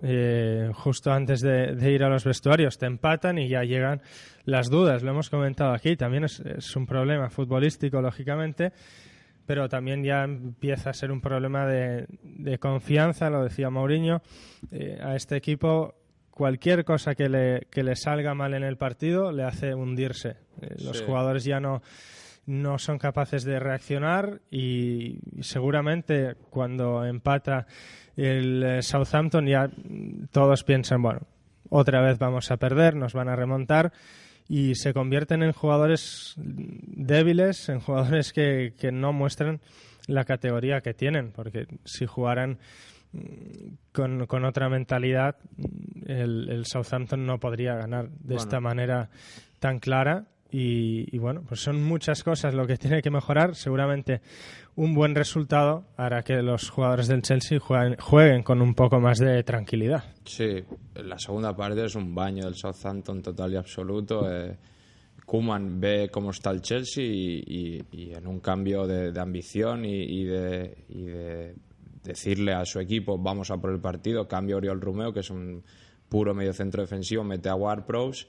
justo 0.74 1.12
antes 1.12 1.40
de, 1.40 1.92
ir 1.92 2.02
a 2.02 2.08
los 2.08 2.24
vestuarios 2.24 2.78
te 2.78 2.86
empatan 2.86 3.38
y 3.38 3.48
ya 3.48 3.62
llegan 3.62 4.02
las 4.44 4.68
dudas. 4.70 5.02
Lo 5.02 5.10
hemos 5.10 5.30
comentado 5.30 5.72
aquí, 5.72 5.96
también 5.96 6.24
es 6.24 6.76
un 6.76 6.86
problema 6.86 7.30
futbolístico, 7.30 8.00
lógicamente 8.00 8.72
pero 9.46 9.68
también 9.68 10.02
ya 10.02 10.24
empieza 10.24 10.90
a 10.90 10.94
ser 10.94 11.12
un 11.12 11.20
problema 11.20 11.66
de, 11.66 12.06
confianza, 12.58 13.30
lo 13.30 13.44
decía 13.44 13.70
Mourinho, 13.70 14.22
eh, 14.70 14.98
a 15.02 15.14
este 15.14 15.36
equipo 15.36 15.94
cualquier 16.30 16.84
cosa 16.84 17.14
que 17.14 17.28
le, 17.30 17.66
que 17.70 17.82
le 17.82 17.96
salga 17.96 18.34
mal 18.34 18.52
en 18.52 18.62
el 18.62 18.76
partido 18.76 19.32
le 19.32 19.44
hace 19.44 19.74
hundirse. 19.74 20.36
Eh, 20.60 20.76
los 20.84 21.00
jugadores 21.02 21.44
ya 21.44 21.60
no, 21.60 21.80
no 22.46 22.78
son 22.78 22.98
capaces 22.98 23.44
de 23.44 23.58
reaccionar 23.58 24.40
y, 24.50 25.18
seguramente 25.40 26.34
cuando 26.50 27.04
empata 27.04 27.66
el 28.16 28.62
eh, 28.62 28.82
Southampton 28.82 29.46
ya 29.46 29.70
todos 30.30 30.62
piensan, 30.64 31.02
bueno, 31.02 31.20
otra 31.70 32.00
vez 32.00 32.18
vamos 32.18 32.50
a 32.50 32.56
perder, 32.56 32.94
nos 32.96 33.14
van 33.14 33.28
a 33.28 33.36
remontar 33.36 33.92
y 34.48 34.74
se 34.74 34.92
convierten 34.92 35.42
en 35.42 35.52
jugadores 35.52 36.34
débiles, 36.36 37.68
en 37.68 37.80
jugadores 37.80 38.32
que, 38.32 38.74
que 38.78 38.92
no 38.92 39.12
muestran 39.12 39.60
la 40.06 40.24
categoría 40.24 40.80
que 40.80 40.94
tienen, 40.94 41.32
porque 41.32 41.66
si 41.84 42.06
jugaran 42.06 42.58
mm, 43.12 43.18
con, 43.92 44.26
con 44.26 44.44
otra 44.44 44.68
mentalidad, 44.68 45.36
el, 46.06 46.48
el, 46.48 46.66
Southampton 46.66 47.26
no 47.26 47.38
podría 47.38 47.74
ganar 47.74 48.08
de 48.10 48.36
esta 48.36 48.60
manera 48.60 49.10
tan 49.58 49.80
clara 49.80 50.26
y, 50.50 51.18
bueno, 51.18 51.42
pues 51.46 51.60
son 51.60 51.82
muchas 51.82 52.22
cosas 52.22 52.54
lo 52.54 52.66
que 52.66 52.76
tiene 52.78 53.02
que 53.02 53.10
mejorar. 53.10 53.54
Seguramente 53.54 54.20
un 54.76 54.94
buen 54.94 55.14
resultado 55.14 55.84
hará 55.96 56.22
que 56.22 56.42
los 56.42 56.68
jugadores 56.70 57.08
del 57.08 57.22
Chelsea 57.22 57.58
jueguen, 57.58 58.42
con 58.42 58.60
un 58.60 58.74
poco 58.74 59.00
más 59.00 59.18
de 59.18 59.42
tranquilidad. 59.42 60.04
Sí, 60.24 60.62
la 60.94 61.18
segunda 61.18 61.56
parte 61.56 61.84
es 61.84 61.94
un 61.94 62.14
baño 62.14 62.44
del 62.44 62.54
Southampton 62.54 63.22
total 63.22 63.54
y 63.54 63.56
absoluto. 63.56 64.30
Eh, 64.30 64.56
Kuman 65.24 65.80
ve 65.80 66.10
cómo 66.12 66.30
está 66.30 66.50
el 66.50 66.60
Chelsea 66.60 67.04
y, 67.04 67.82
en 68.14 68.26
un 68.26 68.40
cambio 68.40 68.86
de, 68.86 69.18
ambición 69.18 69.84
y, 69.84 70.24
de, 70.24 70.76
de, 70.88 71.54
decirle 72.04 72.52
a 72.52 72.64
su 72.64 72.78
equipo 72.78 73.18
vamos 73.18 73.50
a 73.50 73.56
por 73.56 73.72
el 73.72 73.80
partido, 73.80 74.28
cambia 74.28 74.56
Oriol 74.56 74.80
Romeo, 74.80 75.12
que 75.12 75.20
es 75.20 75.30
un 75.30 75.64
puro 76.08 76.34
medio 76.34 76.52
centro 76.52 76.82
defensivo, 76.82 77.24
mete 77.24 77.48
a 77.48 77.54
Ward 77.54 77.84
Pros 77.86 78.28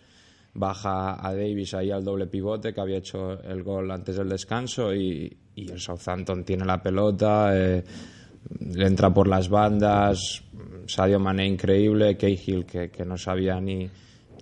baja 0.58 1.26
a 1.26 1.34
Davis 1.34 1.76
ahí 1.76 1.92
al 1.92 2.04
doble 2.04 2.28
pivote 2.28 2.74
que 2.74 2.82
había 2.82 2.98
hecho 2.98 3.40
el 3.44 3.62
gol 3.64 3.92
antes 3.92 4.18
del 4.18 4.30
descanso 4.30 4.94
y, 4.94 5.38
el 5.56 5.80
Southampton 5.80 6.44
tiene 6.44 6.66
la 6.66 6.82
pelota, 6.82 7.50
eh, 7.58 7.84
le 8.60 8.86
entra 8.86 9.12
por 9.12 9.28
las 9.28 9.50
bandas, 9.50 10.44
Sadio 10.86 11.20
Mané 11.20 11.48
increíble, 11.48 12.16
Cahill 12.16 12.66
que, 12.66 12.92
que 12.92 13.04
no 13.04 13.18
sabía 13.18 13.60
ni, 13.60 13.90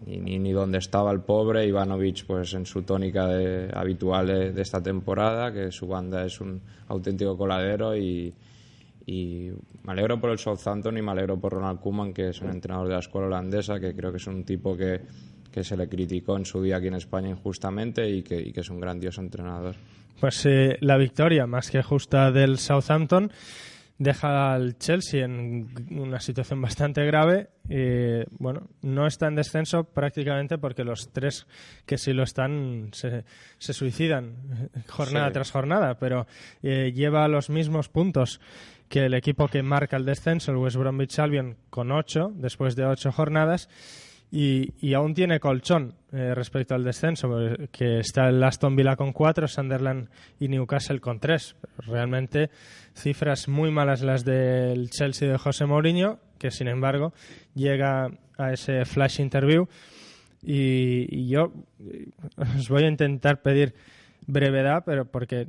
ni, 0.06 0.40
ni, 0.40 0.52
dónde 0.52 0.80
estaba 0.80 1.12
el 1.12 1.22
pobre, 1.22 1.66
Ivanovic 1.66 2.26
pues 2.26 2.54
en 2.54 2.66
su 2.66 2.84
tónica 2.84 3.28
de, 3.28 3.72
habitual 3.74 4.28
de, 4.54 4.62
esta 4.62 4.82
temporada, 4.84 5.54
que 5.54 5.72
su 5.72 5.88
banda 5.88 6.26
es 6.26 6.42
un 6.42 6.62
auténtico 6.90 7.38
coladero 7.38 7.96
y, 7.96 8.34
y 9.06 9.52
me 9.84 9.94
alegro 9.94 10.20
por 10.20 10.32
el 10.32 10.38
Southampton 10.38 10.98
y 10.98 11.02
me 11.02 11.12
alegro 11.12 11.40
por 11.40 11.54
Ronald 11.54 11.80
Koeman, 11.80 12.14
que 12.14 12.30
es 12.30 12.42
un 12.42 12.50
entrenador 12.50 12.88
de 12.88 12.94
la 12.94 13.00
escuela 13.00 13.28
holandesa, 13.28 13.80
que 13.80 13.96
creo 13.96 14.12
que 14.12 14.18
es 14.18 14.28
un 14.28 14.44
tipo 14.44 14.76
que 14.76 15.02
que 15.56 15.64
se 15.64 15.78
le 15.78 15.88
criticó 15.88 16.36
en 16.36 16.44
su 16.44 16.62
día 16.62 16.76
aquí 16.76 16.88
en 16.88 16.96
España 16.96 17.30
injustamente 17.30 18.10
y 18.10 18.24
que, 18.24 18.52
es 18.54 18.70
un 18.70 18.82
grandioso 18.82 19.22
entrenador. 19.22 19.78
Pues 20.20 20.46
eh, 20.46 20.78
la 20.82 20.98
victoria 20.98 21.48
más 21.48 21.72
que 21.72 21.82
justa 21.82 22.30
del 22.30 22.58
Southampton 22.58 23.32
deja 23.98 24.54
al 24.54 24.78
Chelsea 24.78 25.24
en 25.24 25.70
una 25.92 26.20
situación 26.20 26.62
bastante 26.62 27.06
grave. 27.06 27.52
y 27.70 28.28
bueno, 28.38 28.68
no 28.82 29.08
está 29.08 29.28
en 29.28 29.36
descenso 29.36 29.86
prácticamente 29.86 30.58
porque 30.58 30.84
los 30.84 31.14
tres 31.14 31.48
que 31.86 31.98
sí 31.98 32.12
lo 32.12 32.24
están 32.24 32.90
se, 32.92 33.24
suicidan 33.58 34.36
jornada 34.90 35.32
tras 35.32 35.52
jornada, 35.52 35.98
pero 35.98 36.28
eh, 36.64 36.92
lleva 36.94 37.30
los 37.30 37.50
mismos 37.50 37.88
puntos 37.88 38.42
que 38.90 39.06
el 39.06 39.14
equipo 39.14 39.48
que 39.48 39.64
marca 39.64 39.96
el 39.96 40.04
descenso, 40.04 40.52
el 40.52 40.58
West 40.58 40.76
Bromwich 40.76 41.18
Albion, 41.18 41.56
con 41.70 41.94
ocho 41.94 42.34
después 42.36 42.76
de 42.76 42.86
ocho 42.86 43.14
jornadas 43.14 43.70
y, 44.38 44.94
aún 44.94 45.14
tiene 45.14 45.40
colchón 45.40 45.94
eh, 46.12 46.36
respecto 46.36 46.76
al 46.76 46.84
descenso, 46.84 47.30
que 47.72 48.00
está 48.00 48.28
el 48.28 48.44
Aston 48.44 48.76
Villa 48.76 48.98
con 48.98 49.14
cuatro, 49.14 49.48
Sunderland 49.48 50.10
y 50.42 50.50
Newcastle 50.50 51.00
con 51.00 51.22
tres. 51.22 51.56
realmente 51.88 52.50
cifras 52.94 53.48
muy 53.48 53.72
malas 53.72 54.02
las 54.02 54.26
del 54.26 54.90
Chelsea 54.90 55.32
de 55.32 55.38
José 55.38 55.66
Mourinho, 55.66 56.20
que 56.38 56.52
sin 56.52 56.68
embargo 56.68 57.14
llega 57.54 58.12
a 58.38 58.52
ese 58.52 58.84
flash 58.84 59.22
interview. 59.22 59.68
Y, 60.44 61.08
y 61.10 61.30
yo 61.30 61.54
eh, 61.80 62.10
os 62.58 62.68
voy 62.68 62.84
a 62.84 62.90
intentar 62.90 63.42
pedir 63.42 63.74
brevedad, 64.28 64.84
pero 64.86 65.06
porque 65.06 65.48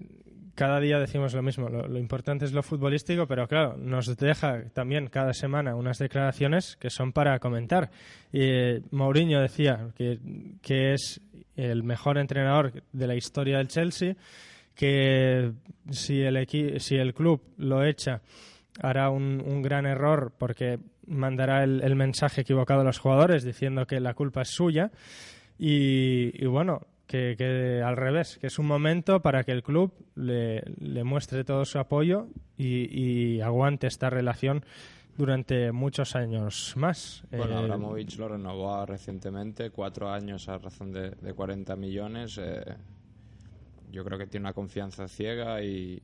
cada 0.56 0.80
día 0.80 0.98
decimos 0.98 1.34
lo 1.34 1.42
mismo. 1.42 1.68
Lo, 1.68 1.98
importante 1.98 2.46
es 2.46 2.52
lo 2.52 2.62
futbolístico, 2.62 3.26
pero 3.26 3.46
claro, 3.46 3.76
nos 3.76 4.16
deja 4.16 4.64
también 4.72 5.08
cada 5.08 5.32
semana 5.32 5.76
unas 5.76 5.98
declaraciones 5.98 6.76
que 6.76 6.90
son 6.90 7.12
para 7.12 7.38
comentar. 7.38 7.90
Y 8.32 8.80
Mourinho 8.90 9.40
decía 9.40 9.90
que, 9.94 10.18
que 10.62 10.94
es 10.94 11.20
el 11.54 11.84
mejor 11.84 12.18
entrenador 12.18 12.72
de 12.92 13.06
la 13.06 13.14
historia 13.14 13.58
del 13.58 13.68
Chelsea, 13.68 14.16
que 14.74 15.52
si 15.90 16.22
el, 16.22 16.46
si 16.80 16.96
el 16.96 17.14
club 17.14 17.42
lo 17.58 17.84
echa 17.84 18.22
hará 18.80 19.10
un, 19.10 19.42
un 19.46 19.62
gran 19.62 19.86
error 19.86 20.32
porque 20.36 20.78
mandará 21.06 21.64
el, 21.64 21.82
el, 21.82 21.96
mensaje 21.96 22.42
equivocado 22.42 22.80
a 22.80 22.84
los 22.84 22.98
jugadores 22.98 23.44
diciendo 23.44 23.86
que 23.86 24.00
la 24.00 24.14
culpa 24.14 24.42
es 24.42 24.50
suya. 24.50 24.90
Y, 25.58 26.42
y 26.42 26.46
bueno, 26.46 26.80
que, 27.06 27.82
al 27.84 27.96
revés, 27.96 28.38
que 28.38 28.48
es 28.48 28.58
un 28.58 28.66
momento 28.66 29.20
para 29.20 29.44
que 29.44 29.52
el 29.52 29.62
club 29.62 29.92
le, 30.14 30.62
muestre 31.04 31.44
todo 31.44 31.64
su 31.64 31.78
apoyo 31.78 32.28
y, 32.56 33.40
aguante 33.40 33.86
esta 33.86 34.10
relación 34.10 34.64
durante 35.16 35.72
muchos 35.72 36.16
años 36.16 36.74
más. 36.76 37.22
Bueno, 37.30 37.54
eh, 37.54 37.64
Abramovich 37.64 38.18
lo 38.18 38.28
renovó 38.28 38.84
recientemente, 38.84 39.70
cuatro 39.70 40.10
años 40.10 40.48
a 40.48 40.58
razón 40.58 40.92
de, 40.92 41.10
de 41.10 41.32
40 41.32 41.74
millones. 41.76 42.38
Eh, 42.38 42.62
yo 43.90 44.04
creo 44.04 44.18
que 44.18 44.26
tiene 44.26 44.44
una 44.44 44.52
confianza 44.52 45.08
ciega 45.08 45.62
y, 45.62 46.02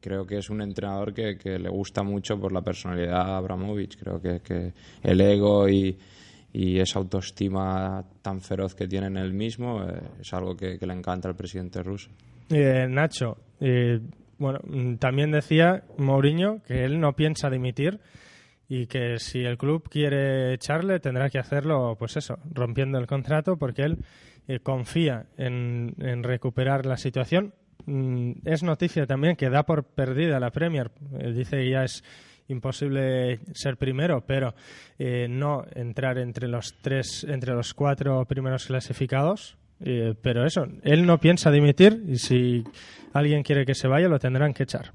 creo 0.00 0.26
que 0.26 0.38
es 0.38 0.50
un 0.50 0.60
entrenador 0.60 1.12
que, 1.14 1.58
le 1.58 1.68
gusta 1.68 2.02
mucho 2.02 2.38
por 2.38 2.52
la 2.52 2.62
personalidad 2.62 3.26
de 3.26 3.32
Abramovich. 3.32 3.98
Creo 3.98 4.20
que, 4.20 4.40
que 4.40 4.74
el 5.02 5.20
ego 5.20 5.68
y 5.68 5.98
y 6.54 6.78
esa 6.78 7.00
autoestima 7.00 8.04
tan 8.22 8.40
feroz 8.40 8.76
que 8.76 8.86
tiene 8.86 9.08
en 9.08 9.16
él 9.16 9.34
mismo 9.34 9.82
eh, 9.82 10.00
es 10.20 10.32
algo 10.32 10.56
que, 10.56 10.78
le 10.80 10.94
encanta 10.94 11.28
al 11.28 11.34
presidente 11.34 11.82
ruso. 11.82 12.10
Eh, 12.48 12.86
Nacho, 12.88 13.36
eh, 13.60 13.98
bueno, 14.38 14.60
mm, 14.64 14.94
también 14.94 15.32
decía 15.32 15.82
Mourinho 15.98 16.62
que 16.62 16.84
él 16.84 17.00
no 17.00 17.14
piensa 17.14 17.50
dimitir 17.50 17.98
y 18.68 18.86
que 18.86 19.18
si 19.18 19.40
el 19.40 19.58
club 19.58 19.88
quiere 19.88 20.54
echarle 20.54 21.00
tendrá 21.00 21.28
que 21.28 21.38
hacerlo, 21.38 21.96
pues 21.98 22.16
eso, 22.16 22.38
rompiendo 22.52 22.98
el 22.98 23.08
contrato 23.08 23.56
porque 23.56 23.82
él 23.82 23.98
eh, 24.46 24.60
confía 24.60 25.26
en, 25.36 25.94
en, 25.98 26.22
recuperar 26.22 26.86
la 26.86 26.96
situación. 26.96 27.52
Mm, 27.86 28.32
es 28.44 28.62
noticia 28.62 29.06
también 29.06 29.36
que 29.36 29.50
da 29.50 29.64
por 29.64 29.84
perdida 29.84 30.38
la 30.38 30.50
Premier. 30.50 30.90
Eh, 31.18 31.32
dice 31.32 31.56
que 31.56 31.70
ya 31.70 31.84
es 31.84 32.04
imposible 32.48 33.40
ser 33.52 33.76
primero, 33.76 34.24
pero 34.26 34.54
eh, 34.98 35.26
no 35.28 35.64
entrar 35.74 36.18
entre 36.18 36.48
los 36.48 36.74
tres, 36.82 37.24
entre 37.28 37.54
los 37.54 37.74
cuatro 37.74 38.24
primeros 38.26 38.66
clasificados. 38.66 39.56
pero 40.22 40.46
eso, 40.46 40.66
él 40.82 41.04
no 41.04 41.18
piensa 41.18 41.50
dimitir 41.50 42.04
y 42.08 42.16
si 42.16 42.64
alguien 43.12 43.42
quiere 43.42 43.66
que 43.66 43.74
se 43.74 43.88
vaya 43.88 44.08
lo 44.08 44.18
tendrán 44.18 44.54
que 44.54 44.62
echar. 44.62 44.92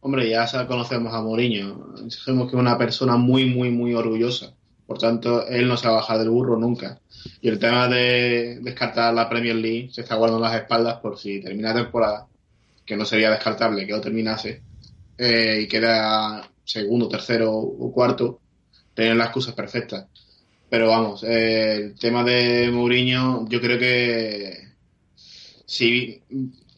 Hombre, 0.00 0.28
ya 0.28 0.46
conocemos 0.66 1.14
a 1.14 1.22
Mourinho. 1.22 1.94
Sabemos 2.10 2.50
que 2.50 2.56
es 2.56 2.60
una 2.60 2.76
persona 2.76 3.16
muy, 3.16 3.46
muy, 3.46 3.70
muy 3.70 3.94
orgullosa. 3.94 4.52
Por 4.86 4.98
tanto, 4.98 5.46
él 5.48 5.66
no 5.66 5.78
se 5.78 5.88
va 5.88 5.94
a 5.94 5.96
bajar 5.96 6.18
del 6.18 6.28
burro 6.28 6.58
nunca. 6.58 7.00
Y 7.40 7.48
el 7.48 7.58
tema 7.58 7.88
de 7.88 8.58
descartar 8.60 9.14
la 9.14 9.28
Premier 9.30 9.56
League 9.56 9.88
se 9.92 10.02
está 10.02 10.16
guardando 10.16 10.44
las 10.44 10.56
espaldas 10.56 11.00
por 11.00 11.18
si 11.18 11.40
termina 11.40 11.72
la 11.72 11.82
temporada, 11.82 12.26
que 12.84 12.96
no 12.96 13.06
sería 13.06 13.30
descartable 13.30 13.86
que 13.86 13.92
lo 13.92 14.00
terminase, 14.02 14.60
eh, 15.18 15.60
y 15.62 15.68
queda 15.68 16.50
segundo, 16.64 17.08
tercero 17.08 17.52
o 17.52 17.92
cuarto, 17.92 18.40
tener 18.94 19.16
las 19.16 19.30
cosas 19.30 19.54
perfectas. 19.54 20.06
Pero 20.68 20.88
vamos, 20.88 21.22
eh, 21.24 21.74
el 21.76 21.94
tema 21.94 22.24
de 22.24 22.70
Mourinho, 22.72 23.46
yo 23.48 23.60
creo 23.60 23.78
que 23.78 24.72
si 25.66 26.22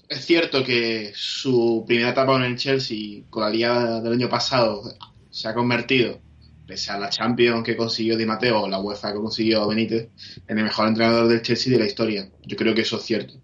es 0.08 0.24
cierto 0.24 0.64
que 0.64 1.12
su 1.14 1.84
primera 1.86 2.10
etapa 2.10 2.36
en 2.36 2.42
el 2.42 2.56
Chelsea, 2.56 3.22
con 3.30 3.42
la 3.42 3.50
liga 3.50 4.00
del 4.00 4.12
año 4.12 4.28
pasado, 4.28 4.82
se 5.30 5.48
ha 5.48 5.54
convertido, 5.54 6.20
pese 6.66 6.92
a 6.92 6.98
la 6.98 7.10
Champions 7.10 7.64
que 7.64 7.76
consiguió 7.76 8.16
Di 8.16 8.26
Matteo 8.26 8.68
la 8.68 8.80
UEFA 8.80 9.12
que 9.12 9.18
consiguió 9.18 9.66
Benítez, 9.68 10.08
en 10.46 10.58
el 10.58 10.64
mejor 10.64 10.88
entrenador 10.88 11.28
del 11.28 11.42
Chelsea 11.42 11.72
de 11.72 11.78
la 11.78 11.86
historia. 11.86 12.28
Yo 12.44 12.56
creo 12.56 12.74
que 12.74 12.82
eso 12.82 12.96
es 12.96 13.02
cierto. 13.04 13.34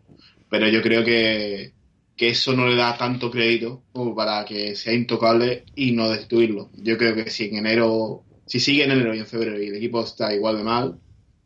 Pero 0.50 0.68
yo 0.68 0.82
creo 0.82 1.04
que, 1.04 1.72
que 2.16 2.30
eso 2.30 2.52
no 2.54 2.66
le 2.66 2.76
da 2.76 2.96
tanto 2.96 3.30
crédito 3.30 3.82
como 3.92 4.14
para 4.14 4.44
que 4.44 4.76
sea 4.76 4.92
intocable 4.92 5.64
y 5.74 5.92
no 5.92 6.10
destruirlo. 6.10 6.70
Yo 6.76 6.98
creo 6.98 7.14
que 7.14 7.30
si 7.30 7.46
en 7.46 7.56
enero, 7.56 8.22
si 8.46 8.60
sigue 8.60 8.84
en 8.84 8.92
enero 8.92 9.14
y 9.14 9.18
en 9.18 9.26
febrero 9.26 9.60
y 9.60 9.68
el 9.68 9.76
equipo 9.76 10.02
está 10.02 10.34
igual 10.34 10.58
de 10.58 10.64
mal, 10.64 10.98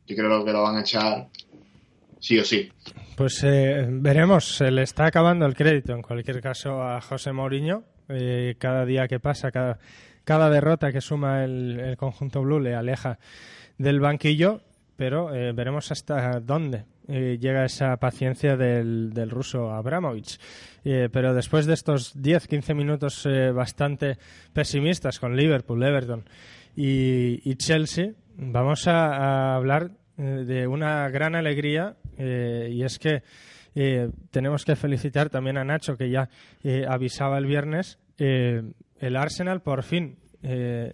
yo 0.06 0.16
creo 0.16 0.44
que 0.44 0.52
lo 0.52 0.62
van 0.62 0.76
a 0.76 0.80
echar 0.80 1.28
sí 2.18 2.38
o 2.38 2.44
sí. 2.44 2.68
Pues 3.16 3.42
eh, 3.44 3.86
veremos, 3.88 4.56
se 4.56 4.70
le 4.70 4.82
está 4.82 5.06
acabando 5.06 5.46
el 5.46 5.54
crédito 5.54 5.92
en 5.92 6.02
cualquier 6.02 6.40
caso 6.40 6.82
a 6.82 7.00
José 7.00 7.32
Mourinho. 7.32 7.84
Eh, 8.08 8.56
cada 8.58 8.84
día 8.84 9.08
que 9.08 9.18
pasa, 9.18 9.50
cada, 9.50 9.78
cada 10.24 10.50
derrota 10.50 10.92
que 10.92 11.00
suma 11.00 11.44
el, 11.44 11.96
conjunto 11.96 12.42
blue 12.42 12.60
le 12.60 12.74
aleja 12.74 13.18
del 13.78 14.00
banquillo, 14.00 14.60
pero 14.96 15.34
eh, 15.34 15.52
veremos 15.52 15.90
hasta 15.90 16.40
dónde 16.40 16.84
llega 17.08 17.64
esa 17.64 17.96
paciencia 17.98 18.56
del, 18.56 19.12
del 19.12 19.30
ruso 19.30 19.70
Abramovich. 19.70 20.38
pero 20.82 21.34
después 21.34 21.66
de 21.66 21.74
estos 21.74 22.16
10-15 22.16 22.74
minutos 22.74 23.28
bastante 23.54 24.18
pesimistas 24.52 25.18
con 25.18 25.36
Liverpool, 25.36 25.82
Everton 25.82 26.24
y, 26.76 27.54
Chelsea, 27.56 28.12
vamos 28.36 28.86
a 28.86 29.56
hablar 29.56 29.90
de 30.16 30.66
una 30.66 31.08
gran 31.08 31.34
alegría 31.34 31.96
eh, 32.18 32.68
y 32.70 32.82
es 32.82 32.98
que 32.98 33.22
eh, 33.74 34.10
tenemos 34.30 34.64
que 34.64 34.76
felicitar 34.76 35.30
también 35.30 35.56
a 35.58 35.64
Nacho, 35.64 35.96
que 35.96 36.10
ya 36.10 36.28
eh, 36.62 36.84
avisaba 36.88 37.38
el 37.38 37.46
viernes. 37.46 37.98
el 38.18 39.16
Arsenal 39.16 39.62
por 39.62 39.82
fin 39.82 40.18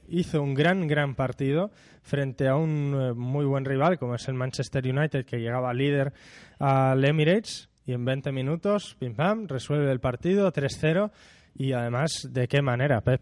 hizo 0.09 0.42
un 0.42 0.54
gran, 0.54 0.87
gran 0.87 1.14
partido 1.14 1.71
frente 2.02 2.49
a 2.49 2.56
un 2.56 3.16
muy 3.18 3.44
buen 3.44 3.64
rival, 3.64 3.99
como 3.99 4.14
es 4.14 4.26
el 4.28 4.35
Manchester 4.35 4.87
United, 4.87 5.25
que 5.25 5.38
llegaba 5.38 5.75
líder 5.75 6.12
al 6.59 7.04
Emirates. 7.04 7.68
Y 7.85 7.92
en 7.92 8.04
20 8.04 8.30
minutos, 8.30 8.97
pim 8.99 9.14
pam, 9.14 9.47
resuelve 9.49 9.90
el 9.90 10.00
partido 10.00 10.52
3-0. 10.52 11.11
Y 11.54 11.73
además, 11.73 12.28
¿de 12.30 12.47
qué 12.49 12.62
manera, 12.62 13.00
Pep? 13.00 13.21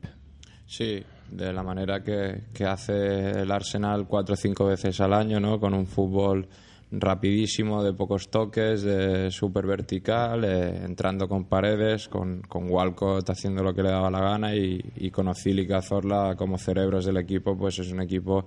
Sí, 0.67 1.03
de 1.31 1.53
la 1.53 1.63
manera 1.63 2.03
que, 2.03 2.43
que 2.53 2.65
hace 2.65 3.31
el 3.31 3.51
Arsenal 3.51 4.07
cuatro 4.07 4.35
o 4.35 4.37
cinco 4.37 4.67
veces 4.67 5.01
al 5.01 5.15
año, 5.15 5.41
¿no? 5.41 5.59
Con 5.59 5.75
un 5.75 5.87
fútbol 5.87 6.47
rapidísimo, 6.93 7.85
de 7.85 7.93
pocos 7.93 8.31
toques, 8.31 8.83
de 8.83 9.31
súper 9.31 9.67
vertical, 9.67 10.45
eh, 10.45 10.85
entrando 10.85 11.29
con 11.29 11.45
paredes, 11.45 12.09
con, 12.09 12.43
con 12.43 12.71
Walcott 12.71 13.31
haciendo 13.31 13.63
lo 13.63 13.75
que 13.75 13.83
le 13.83 13.91
daba 13.91 14.11
la 14.11 14.21
gana 14.21 14.55
y, 14.55 14.81
y 14.97 15.11
con 15.11 15.29
Ozil 15.29 15.61
y 15.61 15.67
Cazorla 15.67 16.35
como 16.37 16.59
cerebros 16.59 17.05
del 17.05 17.19
equipo, 17.19 17.57
pues 17.57 17.79
es 17.79 17.93
un 17.93 18.03
equipo 18.03 18.45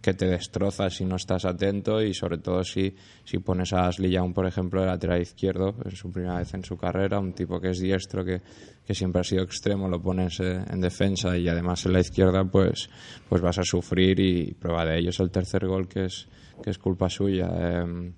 que 0.00 0.14
te 0.14 0.26
destroza 0.26 0.88
si 0.90 1.04
no 1.04 1.16
estás 1.16 1.44
atento 1.46 2.02
y 2.02 2.14
sobre 2.14 2.38
todo 2.38 2.62
si, 2.62 2.94
si 3.24 3.38
pones 3.38 3.72
a 3.72 3.88
Ashley 3.88 4.10
Young, 4.12 4.34
por 4.34 4.46
ejemplo, 4.46 4.80
de 4.80 4.86
lateral 4.86 5.20
izquierdo, 5.20 5.74
es 5.84 5.98
su 5.98 6.12
primera 6.12 6.38
vez 6.38 6.52
en 6.54 6.64
su 6.64 6.76
carrera, 6.76 7.18
un 7.18 7.32
tipo 7.32 7.58
que 7.58 7.70
es 7.70 7.80
diestro, 7.80 8.24
que, 8.24 8.40
que 8.86 8.94
siempre 8.94 9.22
ha 9.22 9.24
sido 9.24 9.42
extremo, 9.42 9.88
lo 9.88 10.00
pones 10.00 10.38
eh, 10.40 10.62
en 10.68 10.80
defensa 10.80 11.36
y 11.36 11.48
además 11.48 11.86
en 11.86 11.94
la 11.94 12.00
izquierda, 12.00 12.44
pues, 12.44 12.88
pues 13.28 13.40
vas 13.40 13.58
a 13.58 13.64
sufrir 13.64 14.20
y 14.20 14.54
prueba 14.54 14.84
de 14.84 14.98
ello 14.98 15.10
es 15.10 15.18
el 15.18 15.30
tercer 15.30 15.66
gol 15.66 15.88
que 15.88 16.04
es 16.04 16.28
que 16.62 16.70
es 16.70 16.78
culpa 16.78 17.08
suya. 17.08 17.48
Em, 17.80 18.12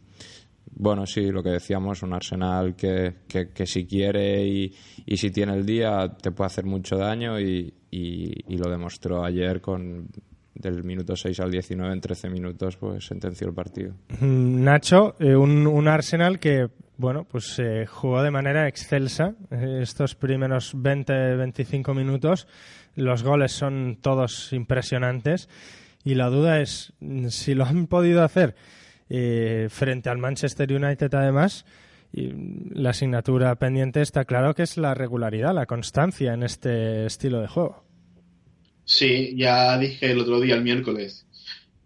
bueno, 0.71 1.07
sí, 1.07 1.31
lo 1.31 1.43
que 1.43 1.51
decíamos, 1.51 2.03
un 2.03 2.13
Arsenal 2.13 2.77
que, 2.77 3.17
que, 3.27 3.67
si 3.67 3.87
quiere 3.87 4.47
y, 4.47 4.73
y, 5.07 5.17
si 5.17 5.31
tiene 5.31 5.55
el 5.55 5.67
día 5.67 6.17
te 6.21 6.31
puede 6.31 6.47
hacer 6.47 6.65
mucho 6.65 6.97
daño 6.97 7.41
y, 7.41 7.73
y, 7.91 8.57
lo 8.57 8.71
demostró 8.71 9.25
ayer 9.25 9.61
con 9.61 10.09
del 10.55 10.83
minuto 10.83 11.15
6 11.15 11.39
al 11.41 11.53
19 11.53 11.93
en 11.93 12.01
13 12.01 12.31
minutos 12.31 12.77
pues 12.77 13.07
sentenció 13.07 13.49
el 13.49 13.55
partido. 13.55 13.95
Mm, 14.21 14.63
Nacho, 14.63 15.15
eh, 15.21 15.37
un, 15.37 15.67
un, 15.67 15.89
Arsenal 15.89 16.39
que 16.39 16.69
bueno, 16.97 17.25
pues 17.25 17.59
eh, 17.61 17.87
jugó 17.87 18.23
de 18.23 18.33
manera 18.33 18.67
excelsa 18.67 19.35
eh, 19.51 19.81
estos 19.83 20.17
primeros 20.17 20.77
20-25 20.77 21.95
minutos. 21.95 22.49
Los 22.97 23.23
goles 23.23 23.53
son 23.53 23.99
todos 24.01 24.53
impresionantes 24.53 25.49
y 26.09 26.15
la 26.15 26.31
duda 26.31 26.63
es 26.63 26.95
si 27.29 27.53
lo 27.53 27.67
han 27.67 27.87
podido 27.87 28.25
hacer 28.25 28.55
eh, 29.11 29.67
frente 29.69 30.09
al 30.09 30.17
Manchester 30.17 30.73
United 30.73 31.13
además. 31.13 31.67
Y 32.15 32.33
la 32.71 32.91
asignatura 32.91 33.55
pendiente 33.57 34.01
está 34.01 34.25
claro 34.25 34.55
que 34.55 34.63
es 34.63 34.79
la 34.79 34.95
regularidad, 34.95 35.55
la 35.55 35.67
constancia 35.67 36.33
en 36.33 36.45
este 36.45 37.05
estilo 37.05 37.43
de 37.43 37.49
juego. 37.49 37.85
Sí, 38.87 39.35
ya 39.37 39.77
dije 39.77 40.11
el 40.11 40.21
otro 40.21 40.41
día, 40.41 40.55
el 40.55 40.63
miércoles, 40.63 41.27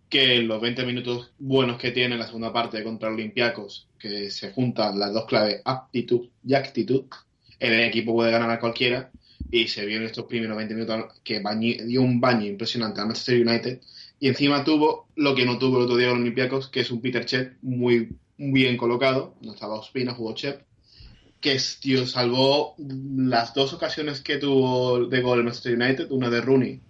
que 0.08 0.36
los 0.38 0.62
20 0.62 0.86
minutos 0.86 1.32
buenos 1.40 1.76
que 1.76 1.90
tiene 1.90 2.16
la 2.16 2.26
segunda 2.26 2.52
parte 2.52 2.84
contra 2.84 3.08
Olympiacos, 3.08 3.88
que 3.98 4.30
se 4.30 4.52
juntan 4.52 5.00
las 5.00 5.12
dos 5.12 5.26
claves 5.26 5.62
aptitud 5.64 6.28
y 6.46 6.54
actitud, 6.54 7.06
el 7.58 7.80
equipo 7.80 8.14
puede 8.14 8.30
ganar 8.30 8.50
a 8.50 8.60
cualquiera 8.60 9.10
y 9.50 9.66
se 9.66 9.84
vio 9.84 9.96
en 9.96 10.04
estos 10.04 10.26
primeros 10.26 10.56
20 10.56 10.74
minutos 10.74 11.20
que 11.24 11.42
dio 11.84 12.02
un 12.02 12.20
baño 12.20 12.46
impresionante 12.46 13.00
al 13.00 13.08
Manchester 13.08 13.44
United 13.44 13.80
y 14.22 14.28
encima 14.28 14.62
tuvo 14.62 15.08
lo 15.16 15.34
que 15.34 15.44
no 15.44 15.58
tuvo 15.58 15.78
el 15.78 15.82
otro 15.82 15.96
día 15.96 16.06
los 16.06 16.18
Olympiacos, 16.18 16.68
que 16.68 16.78
es 16.78 16.92
un 16.92 17.00
Peter 17.00 17.28
Cech 17.28 17.56
muy, 17.60 18.16
bien 18.36 18.76
colocado. 18.76 19.34
No 19.40 19.52
estaba 19.52 19.74
Ospina, 19.74 20.14
jugó 20.14 20.32
Chep. 20.32 20.62
Que 21.40 21.58
tío, 21.80 22.06
salvó 22.06 22.76
las 22.78 23.52
dos 23.52 23.72
ocasiones 23.72 24.20
que 24.20 24.38
tuvo 24.38 25.06
de 25.06 25.20
gol 25.22 25.40
el 25.40 25.44
Manchester 25.44 25.74
United, 25.74 26.12
una 26.12 26.30
de 26.30 26.40
Rooney 26.40 26.80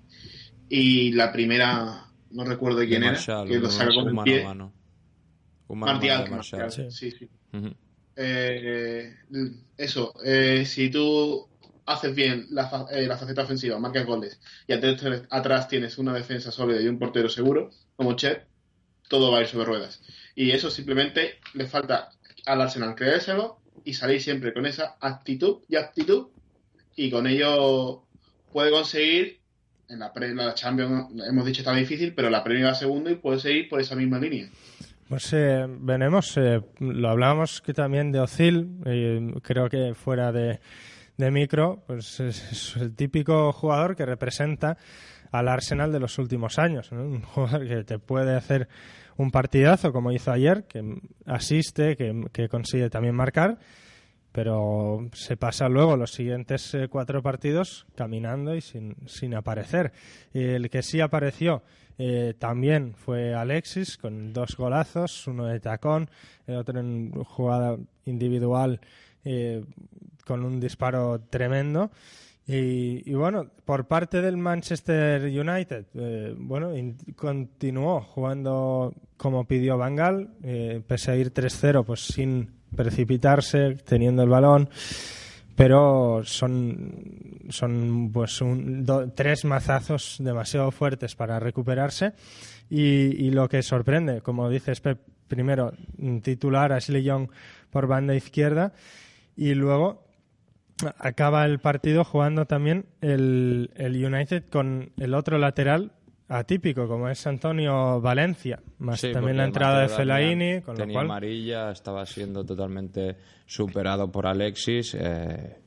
y 0.69 1.13
la 1.13 1.33
primera, 1.33 2.05
no 2.33 2.45
recuerdo 2.45 2.81
de 2.81 2.89
quién 2.89 3.03
era, 3.03 3.19
que 3.47 3.59
lo 3.59 3.71
saca 3.71 3.95
con 3.95 4.09
el 4.09 4.25
pie. 4.25 4.45
Mano, 4.45 4.71
Martial, 5.71 6.45
sí, 6.91 7.13
sí. 7.13 7.31
eh, 8.15 9.15
eso, 9.79 10.13
eh, 10.23 10.67
si 10.67 10.91
tú 10.91 11.49
haces 11.87 12.15
bien 12.15 12.47
la, 12.51 12.87
eh, 12.91 13.07
la, 13.07 13.17
faceta 13.17 13.43
ofensiva, 13.43 13.79
marcas 13.79 14.07
goles 14.07 14.41
y 14.67 14.73
atrás 14.73 15.69
tienes 15.69 15.99
una 15.99 16.13
defensa 16.13 16.51
sólida 16.51 16.81
y 16.81 16.89
un 16.89 16.99
portero 16.99 17.29
seguro, 17.29 17.71
como 17.97 18.15
Chet, 18.15 18.47
todo 19.09 19.31
va 19.31 19.39
a 19.39 19.41
ir 19.43 19.47
sobre 19.47 19.67
ruedas. 19.67 20.03
Y 20.35 20.53
eso 20.53 20.71
simplemente 20.71 21.39
le 21.55 21.67
falta 21.67 22.11
al 22.47 22.61
Arsenal 22.61 22.95
creérselo 22.95 23.59
y 23.85 23.95
salir 23.95 24.21
siempre 24.21 24.53
con 24.53 24.67
esa 24.67 24.97
actitud 25.01 25.59
y 25.69 25.77
actitud 25.77 26.29
y 26.97 27.11
con 27.11 27.27
ello 27.27 28.05
puede 28.53 28.71
conseguir 28.71 29.41
en 29.89 29.99
la, 29.99 30.13
pre, 30.13 30.35
la 30.35 30.55
Champions 30.55 31.09
hemos 31.27 31.45
dicho 31.45 31.61
está 31.61 31.75
difícil 31.75 32.15
pero 32.15 32.31
la 32.31 32.45
Premier 32.45 32.67
va 32.67 32.75
segundo 32.75 33.11
y 33.11 33.17
puede 33.17 33.39
seguir 33.39 33.69
por 33.69 33.81
esa 33.81 33.97
misma 33.97 34.19
línea 34.19 34.49
pues 35.09 35.33
eh, 35.33 35.67
eh, 35.67 36.61
lo 36.79 37.09
hablábamos 37.09 37.61
que 37.61 37.75
también 37.75 38.13
de 38.13 38.21
Ozil 38.21 39.41
creo 39.43 39.69
que 39.69 39.95
fuera 39.95 40.33
de 40.33 40.61
de 41.23 41.31
micro, 41.31 41.85
pues 41.87 42.19
es, 42.21 42.77
el 42.77 42.95
típico 42.97 43.53
jugador 43.53 43.95
que 43.95 44.05
representa 44.05 44.77
al 45.31 45.49
Arsenal 45.49 45.93
de 45.93 46.01
los 46.01 46.19
últimos 46.19 46.59
años. 46.59 46.91
Un 46.91 47.23
jugador 47.23 47.67
que 47.67 47.85
te 47.85 47.99
puede 47.99 48.37
hacer 48.37 48.69
un 49.17 49.31
partidazo 49.31 49.93
como 49.93 50.11
hizo 50.11 50.33
ayer, 50.33 50.65
que 50.65 50.83
asiste, 51.25 51.97
que, 51.97 52.49
consigue 52.49 52.91
también 52.91 53.15
marcar, 53.15 53.59
pero 54.33 55.09
se 55.13 55.37
pasa 55.37 55.69
luego 55.69 55.97
los 55.97 56.11
siguientes 56.11 56.75
eh, 56.75 56.89
cuatro 56.89 57.23
partidos 57.23 57.87
caminando 57.95 58.55
y 58.57 58.61
sin, 58.61 58.97
sin 59.07 59.35
aparecer. 59.35 59.93
el 60.33 60.71
que 60.71 60.83
sí 60.83 61.01
apareció 61.01 61.63
eh, 61.99 62.35
también 62.39 62.95
fue 62.95 63.35
Alexis 63.35 63.97
con 63.97 64.33
dos 64.33 64.57
golazos, 64.57 65.27
uno 65.29 65.47
de 65.47 65.61
tacón, 65.61 66.11
el 66.47 66.57
otro 66.57 66.81
en 66.81 67.13
jugada 67.13 67.77
individual 68.07 68.81
eh, 69.25 69.65
con 70.25 70.45
un 70.45 70.61
disparo 70.61 71.21
tremendo. 71.31 71.91
Y, 72.45 73.15
bueno, 73.15 73.47
por 73.65 73.87
parte 73.87 74.21
del 74.21 74.37
Manchester 74.37 75.23
United, 75.23 75.87
eh, 75.95 76.35
bueno, 76.37 76.73
continuó 77.15 78.01
jugando 78.01 78.93
como 79.17 79.47
pidió 79.47 79.79
Bangal, 79.79 80.29
pese 80.87 81.13
a 81.13 81.17
ir 81.17 81.33
3-0, 81.33 81.85
pues 81.85 82.01
sin 82.01 82.51
precipitarse, 82.75 83.77
teniendo 83.87 84.25
el 84.25 84.29
balón 84.29 84.69
pero 85.55 86.23
son, 86.25 87.45
son 87.51 88.11
pues 88.13 88.41
un, 88.41 88.85
tres 89.15 89.45
mazazos 89.45 90.17
demasiado 90.19 90.71
fuertes 90.71 91.15
para 91.15 91.39
recuperarse 91.39 92.15
y, 92.71 92.81
y, 92.81 93.31
lo 93.31 93.49
que 93.49 93.63
sorprende, 93.63 94.23
como 94.23 94.49
dices 94.49 94.81
Pep, 94.81 94.99
primero 95.29 95.73
titular 96.23 96.73
a 96.73 96.77
Ashley 96.77 97.03
Young 97.03 97.29
por 97.71 97.87
banda 97.87 98.15
izquierda 98.15 98.73
y 99.37 99.55
luego 99.55 100.05
acaba 100.99 101.45
el 101.45 101.59
partido 101.59 102.05
jugando 102.05 102.47
también 102.47 102.87
el, 103.01 103.71
el 103.77 104.05
United 104.05 104.45
con 104.51 104.93
el 104.97 105.15
otro 105.15 105.39
lateral 105.39 105.93
atípico 106.29 106.89
como 106.89 107.09
es 107.09 107.27
Antonio 107.27 108.01
Valencia, 108.01 108.61
más 108.79 109.01
también 109.01 109.37
la 109.37 109.45
entrada 109.45 109.83
de 109.83 109.89
Fellaini, 109.89 110.61
con 110.63 110.77
tenía 110.77 111.01
amarilla, 111.01 111.71
estaba 111.71 112.07
siendo 112.07 112.45
totalmente 112.45 113.17
superado 113.45 114.11
por 114.11 114.27
Alexis, 114.27 114.97
eh, 114.99 115.59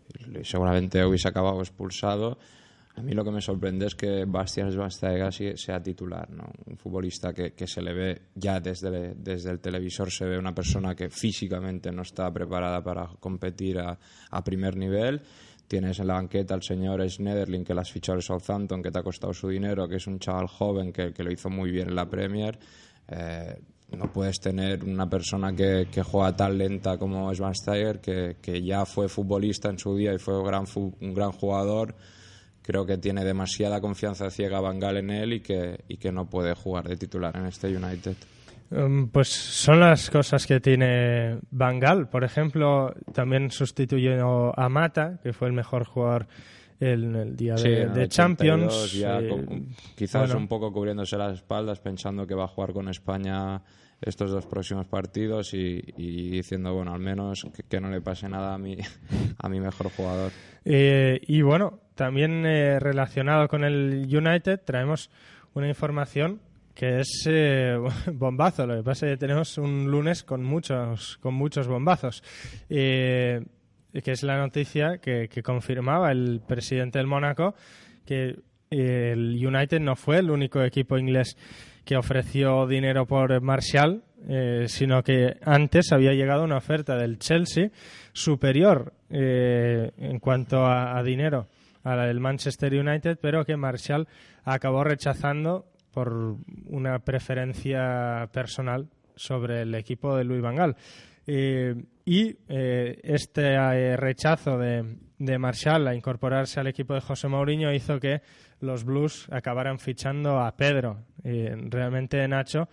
seguramente 0.43 1.06
hubiese 1.06 1.28
acabado 1.28 1.60
expulsado. 1.60 2.39
A 2.97 3.01
mí 3.01 3.12
lo 3.12 3.25
que 3.25 3.31
me 3.31 3.41
sorprende 3.41 3.88
es 3.88 3.95
que 3.95 4.23
Bastian 4.25 4.71
Schweinsteiger 4.71 5.58
sea 5.58 5.84
titular, 5.84 6.29
¿no? 6.29 6.45
Un 6.65 6.77
futbolista 6.77 7.34
que, 7.34 7.51
que, 7.51 7.67
se 7.67 7.81
le 7.81 7.93
ve 7.93 8.21
ya 8.36 8.62
desde, 8.62 9.15
desde 9.15 9.51
el 9.51 9.60
televisor, 9.60 10.10
se 10.10 10.25
ve 10.25 10.38
una 10.38 10.55
persona 10.55 10.95
que 10.95 11.10
físicamente 11.10 11.91
no 11.91 12.03
está 12.03 12.31
preparada 12.31 12.81
para 12.81 13.08
competir 13.19 13.79
a, 13.79 13.97
a 14.31 14.43
primer 14.43 14.77
nivel 14.77 15.21
Tienes 15.67 15.99
en 15.99 16.08
la 16.08 16.13
banqueta 16.13 16.53
al 16.53 16.62
señor 16.62 17.08
Schneiderlin, 17.10 17.63
que 17.63 17.73
las 17.73 17.91
fichado 17.91 18.21
Southampton, 18.21 18.84
que 18.84 18.91
te 18.91 18.99
ha 18.99 19.03
costado 19.03 19.34
su 19.34 19.49
dinero, 19.49 19.88
que 19.88 19.95
es 19.95 20.05
un 20.05 20.19
chaval 20.19 20.47
joven 20.47 20.93
que, 20.93 21.12
que 21.12 21.23
lo 21.23 21.31
hizo 21.31 21.49
muy 21.49 21.71
bien 21.71 21.89
en 21.89 21.95
la 21.95 22.08
Premier. 22.08 22.60
Eh, 23.08 23.60
no 23.97 24.12
puedes 24.13 24.39
tener 24.39 24.84
una 24.84 25.10
persona 25.10 25.55
que, 25.55 25.88
que 25.91 26.03
juega 26.03 26.36
tan 26.36 26.58
lenta 26.58 26.99
como 26.99 27.31
es 27.31 27.39
Van 27.39 27.55
Steiger, 27.55 27.99
que, 27.99 28.38
que, 28.41 28.62
ya 28.62 28.86
fue 28.86 29.08
futbolista 29.08 29.69
en 29.69 29.79
su 29.79 29.95
día 29.95 30.13
y 30.13 30.19
fue 30.19 30.36
gran, 30.43 30.65
un 30.75 31.13
gran 31.15 31.31
jugador. 31.31 31.95
Creo 32.65 32.86
que 32.86 32.97
tiene 32.97 33.23
demasiada 33.23 33.80
confianza 33.80 34.32
ciega 34.32 34.60
Van 34.60 34.80
Gaal 34.80 34.97
en 34.97 35.12
él 35.12 35.34
y 35.34 35.39
que, 35.41 35.84
y 35.88 35.97
que 35.97 36.12
no 36.12 36.28
puede 36.30 36.56
jugar 36.56 36.88
de 36.88 36.97
titular 36.97 37.38
en 37.38 37.45
este 37.45 37.67
United. 37.67 38.15
Um, 38.71 39.10
pues 39.10 39.30
son 39.30 39.80
las 39.80 40.10
cosas 40.10 40.47
que 40.47 40.60
tiene 40.60 41.38
Bangal. 41.51 42.10
Por 42.10 42.23
ejemplo, 42.23 42.93
también 43.13 43.51
sustituyó 43.51 44.58
a 44.60 44.69
Mata, 44.69 45.19
que 45.21 45.34
fue 45.34 45.47
el 45.47 45.54
mejor 45.54 45.86
jugador 45.86 46.28
en 46.80 47.15
el 47.15 47.36
día 47.36 47.56
de, 47.56 48.08
Champions. 48.10 48.99
quizás 49.95 50.34
un 50.34 50.47
poco 50.47 50.73
cubriéndose 50.73 51.17
las 51.17 51.36
espaldas, 51.36 51.80
pensando 51.80 52.25
que 52.25 52.36
va 52.36 52.45
a 52.45 52.47
jugar 52.47 52.73
con 52.73 52.89
España 52.89 53.62
estos 54.01 54.31
dos 54.31 54.45
próximos 54.45 54.88
partidos 54.88 55.53
y, 55.53 55.81
diciendo, 55.97 56.73
bueno, 56.73 56.93
al 56.93 56.99
menos 56.99 57.47
que, 57.69 57.79
no 57.79 57.89
le 57.89 58.01
pase 58.01 58.29
nada 58.29 58.53
a 58.53 58.58
mi, 58.58 58.77
a 59.38 59.49
mi 59.49 59.60
mejor 59.60 59.89
jugador. 59.91 60.31
Eh, 60.63 61.19
y 61.27 61.41
bueno, 61.41 61.79
también 61.95 62.45
eh, 62.45 62.79
relacionado 62.79 63.47
con 63.47 63.63
el 63.63 64.05
United, 64.10 64.62
traemos 64.65 65.10
una 65.53 65.67
información 65.67 66.39
que 66.73 66.99
es 66.99 67.25
eh, 67.27 67.77
bombazo. 68.13 68.67
Lo 68.67 68.77
que 68.77 68.84
pasa 68.84 69.08
es 69.08 69.13
que 69.13 69.17
tenemos 69.17 69.58
un 69.58 69.89
lunes 69.89 70.23
con 70.23 70.43
muchos, 70.43 71.17
con 71.17 71.34
muchos 71.34 71.67
bombazos. 71.67 72.23
que 72.67 73.41
es 74.12 74.23
la 74.23 74.38
noticia 74.38 74.97
que, 74.97 75.29
confirmaba 75.41 76.12
el 76.12 76.41
presidente 76.45 76.99
del 76.99 77.08
Mónaco 77.08 77.55
que 78.05 78.36
el 78.69 79.47
United 79.47 79.79
no 79.79 79.95
fue 79.95 80.17
el 80.17 80.29
único 80.29 80.62
equipo 80.62 80.97
inglés 80.97 81.38
que 81.86 81.95
ofreció 81.95 82.67
dinero 82.67 83.06
por 83.06 83.39
Martial, 83.41 84.04
eh, 84.28 84.65
sino 84.67 85.04
que 85.04 85.38
antes 85.43 85.91
había 85.91 86.13
llegado 86.13 86.43
una 86.43 86.58
oferta 86.58 86.98
del 86.98 87.19
Chelsea 87.19 87.69
superior 88.12 88.93
eh, 89.10 89.91
en 89.98 90.19
cuanto 90.19 90.65
a, 90.65 91.02
dinero 91.04 91.48
a 91.84 91.95
la 91.95 92.08
del 92.08 92.19
Manchester 92.19 92.74
United, 92.74 93.19
pero 93.21 93.45
que 93.45 93.56
Martial 93.56 94.08
acabó 94.43 94.84
rechazando 94.84 95.67
por 95.93 96.38
una 96.65 97.00
preferencia 97.00 98.28
personal 98.34 98.89
sobre 99.15 99.62
el 99.62 99.76
equipo 99.76 100.17
de 100.17 100.24
Luis 100.24 100.41
Vangal. 100.41 100.76
Eh, 101.28 101.76
y 102.06 102.38
eh, 102.48 103.00
este 103.04 103.56
eh, 103.56 103.98
rechazo 103.98 104.58
de, 104.58 104.98
de, 105.18 105.38
Marshall 105.38 105.88
a 105.88 105.96
incorporarse 105.96 106.60
al 106.60 106.68
equipo 106.68 106.94
de 106.94 107.02
José 107.02 107.28
Mourinho 107.28 107.74
hizo 107.74 108.00
que 108.00 108.22
los 108.62 108.84
Blues 108.84 109.28
acabaran 109.32 109.80
fichando 109.80 110.39
a 110.39 110.56
Pedro. 110.56 111.04
realmente, 111.24 112.28
Nacho, 112.28 112.70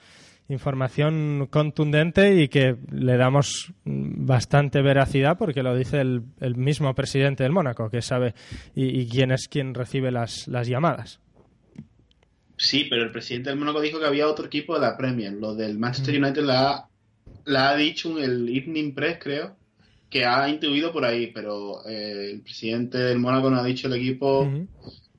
información 0.49 1.49
contundente 1.51 2.43
y 2.43 2.49
que 2.49 2.77
le 2.91 3.17
damos 3.17 3.73
bastante 3.85 4.83
veracidad 4.83 5.37
porque 5.39 5.63
lo 5.63 5.75
dice 5.75 6.01
el, 6.01 6.23
mismo 6.57 6.95
presidente 6.95 7.43
del 7.43 7.53
Mónaco, 7.53 7.91
que 7.91 8.03
sabe 8.03 8.35
y, 8.75 9.09
quién 9.09 9.33
es 9.33 9.49
quien 9.49 9.75
recibe 9.75 10.11
las, 10.11 10.47
las 10.49 10.69
llamadas. 10.69 11.21
Sí, 12.57 12.87
pero 12.89 13.03
el 13.03 13.11
presidente 13.11 13.51
del 13.51 13.59
Mónaco 13.59 13.81
dijo 13.81 13.99
que 13.99 14.07
había 14.07 14.29
otro 14.29 14.47
equipo 14.47 14.75
de 14.75 14.83
la 14.83 14.97
Premier. 14.97 15.33
Lo 15.33 15.55
del 15.55 15.79
Manchester 15.79 16.23
United 16.23 16.43
la 16.43 16.89
ha, 17.47 17.71
ha 17.71 17.77
dicho 17.77 18.19
en 18.19 18.25
el 18.25 18.49
Evening 18.49 18.95
Press, 18.95 19.19
creo, 19.21 19.57
que 20.11 20.25
ha 20.25 20.49
intuido 20.49 20.93
por 20.93 21.05
ahí, 21.05 21.29
pero 21.29 21.87
eh, 21.87 22.31
el 22.33 22.43
presidente 22.43 22.99
del 22.99 23.19
Mónaco 23.19 23.51
no 23.51 23.59
ha 23.59 23.65
dicho 23.65 23.87
el 23.89 23.95
equipo 23.95 24.49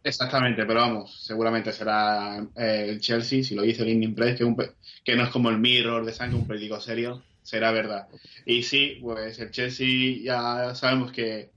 exactamente, 0.04 0.66
pero 0.66 0.82
vamos, 0.82 1.24
seguramente 1.24 1.72
será 1.72 2.46
eh, 2.56 2.88
el 2.90 3.00
Chelsea, 3.00 3.44
si 3.44 3.56
lo 3.56 3.64
dice 3.64 3.84
el 3.84 3.90
Evening 3.90 4.14
Press, 4.14 4.38
que, 4.38 4.72
que 5.04 5.16
no 5.16 5.24
es 5.24 5.30
como 5.30 5.50
el 5.50 5.60
Mirror 5.60 6.06
de 6.06 6.14
sangre, 6.14 6.38
un 6.38 6.48
periódico 6.48 6.80
serio, 6.80 7.24
será 7.42 7.72
verdad. 7.72 8.08
Y 8.46 8.64
sí, 8.64 9.00
pues 9.02 9.40
el 9.40 9.52
Chelsea 9.52 10.20
ya 10.24 10.76
sabemos 10.76 11.12
que 11.12 11.52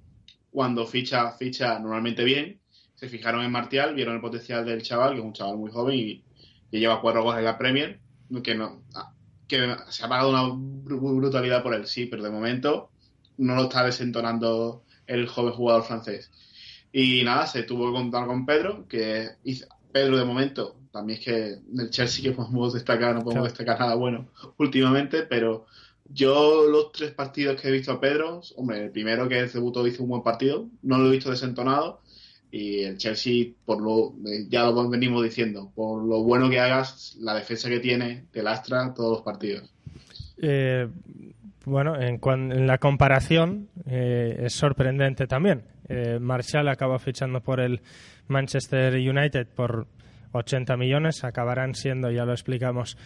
cuando 0.50 0.86
ficha, 0.86 1.32
ficha 1.32 1.78
normalmente 1.78 2.24
bien 2.24 2.60
se 2.94 3.08
fijaron 3.08 3.44
en 3.44 3.52
Martial, 3.52 3.94
vieron 3.94 4.14
el 4.14 4.20
potencial 4.22 4.64
del 4.64 4.82
chaval, 4.82 5.12
que 5.12 5.18
es 5.18 5.24
un 5.24 5.32
chaval 5.34 5.58
muy 5.58 5.70
joven 5.70 5.98
y, 5.98 6.22
lleva 6.70 7.00
cuatro 7.00 7.22
goles 7.22 7.38
en 7.38 7.44
la 7.46 7.56
Premier, 7.56 7.98
que 8.42 8.54
no 8.54 8.82
que 9.48 9.76
se 9.88 10.04
ha 10.04 10.08
pagado 10.08 10.30
una 10.30 11.12
brutalidad 11.12 11.62
por 11.62 11.74
él, 11.74 11.86
sí, 11.86 12.06
pero 12.06 12.22
de 12.22 12.30
momento 12.30 12.90
no 13.38 13.54
lo 13.54 13.64
está 13.64 13.84
desentonando 13.84 14.84
el 15.06 15.28
joven 15.28 15.52
jugador 15.52 15.84
francés. 15.84 16.30
Y 16.92 17.22
nada, 17.24 17.46
se 17.46 17.62
tuvo 17.62 17.86
que 17.86 17.98
contar 17.98 18.26
con 18.26 18.46
Pedro, 18.46 18.86
que 18.88 19.30
Pedro 19.92 20.16
de 20.16 20.24
momento, 20.24 20.76
también 20.90 21.18
es 21.18 21.24
que 21.24 21.56
del 21.66 21.90
Chelsea 21.90 22.22
que 22.22 22.32
podemos 22.32 22.72
destacar, 22.74 23.14
no 23.14 23.22
podemos 23.22 23.48
destacar 23.48 23.78
nada 23.78 23.94
bueno 23.94 24.28
últimamente, 24.58 25.22
pero 25.22 25.66
yo 26.08 26.66
los 26.68 26.92
tres 26.92 27.12
partidos 27.12 27.60
que 27.60 27.68
he 27.68 27.72
visto 27.72 27.92
a 27.92 28.00
Pedro, 28.00 28.40
hombre, 28.56 28.84
el 28.84 28.90
primero 28.90 29.28
que 29.28 29.46
debutó 29.46 29.86
hizo 29.86 30.02
un 30.02 30.10
buen 30.10 30.22
partido, 30.22 30.68
no 30.82 30.98
lo 30.98 31.08
he 31.08 31.12
visto 31.12 31.30
desentonado, 31.30 32.00
y 32.50 32.82
el 32.82 32.96
Chelsea, 32.96 33.46
por 33.64 33.80
lo 33.80 34.14
ya 34.48 34.64
lo 34.64 34.88
venimos 34.88 35.22
diciendo, 35.22 35.72
por 35.74 36.02
lo 36.04 36.22
bueno 36.22 36.48
que 36.48 36.60
hagas, 36.60 37.16
la 37.20 37.34
defensa 37.34 37.68
que 37.68 37.80
tiene 37.80 38.24
te 38.30 38.42
lastra 38.42 38.94
todos 38.94 39.18
los 39.18 39.22
partidos. 39.22 39.72
Eh, 40.38 40.88
bueno, 41.64 42.00
en, 42.00 42.20
en, 42.22 42.66
la 42.66 42.78
comparación 42.78 43.68
eh, 43.86 44.42
es 44.44 44.52
sorprendente 44.52 45.26
también. 45.26 45.64
Eh, 45.88 46.18
Marshall 46.20 46.68
acaba 46.68 46.98
fichando 46.98 47.40
por 47.40 47.60
el 47.60 47.80
Manchester 48.28 48.94
United 48.94 49.48
por 49.48 49.86
80 50.32 50.76
millones, 50.76 51.24
acabarán 51.24 51.74
siendo, 51.74 52.10
ya 52.10 52.24
lo 52.24 52.32
explicamos, 52.32 52.96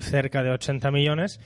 cerca 0.00 0.42
de 0.42 0.50
80 0.50 0.90
millones 0.90 1.40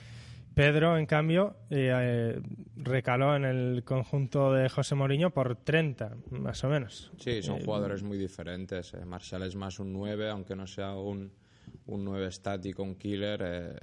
Pedro, 0.59 0.97
en 0.97 1.05
cambio, 1.05 1.55
eh, 1.69 1.89
eh, 1.89 2.41
recaló 2.75 3.33
en 3.33 3.45
el 3.45 3.85
conjunto 3.85 4.51
de 4.51 4.67
José 4.67 4.93
Mourinho 4.93 5.29
por 5.29 5.55
30, 5.55 6.17
más 6.31 6.61
o 6.65 6.67
menos. 6.67 7.13
Sí, 7.17 7.41
son 7.41 7.59
eh, 7.59 7.63
jugadores 7.63 8.03
muy 8.03 8.17
diferentes. 8.17 8.93
Marshall 9.05 9.43
es 9.43 9.55
más 9.55 9.79
un 9.79 9.93
9, 9.93 10.29
aunque 10.29 10.57
no 10.57 10.67
sea 10.67 10.95
un, 10.95 11.31
un 11.85 12.03
9 12.03 12.27
estático, 12.27 12.83
un 12.83 12.95
killer, 12.95 13.79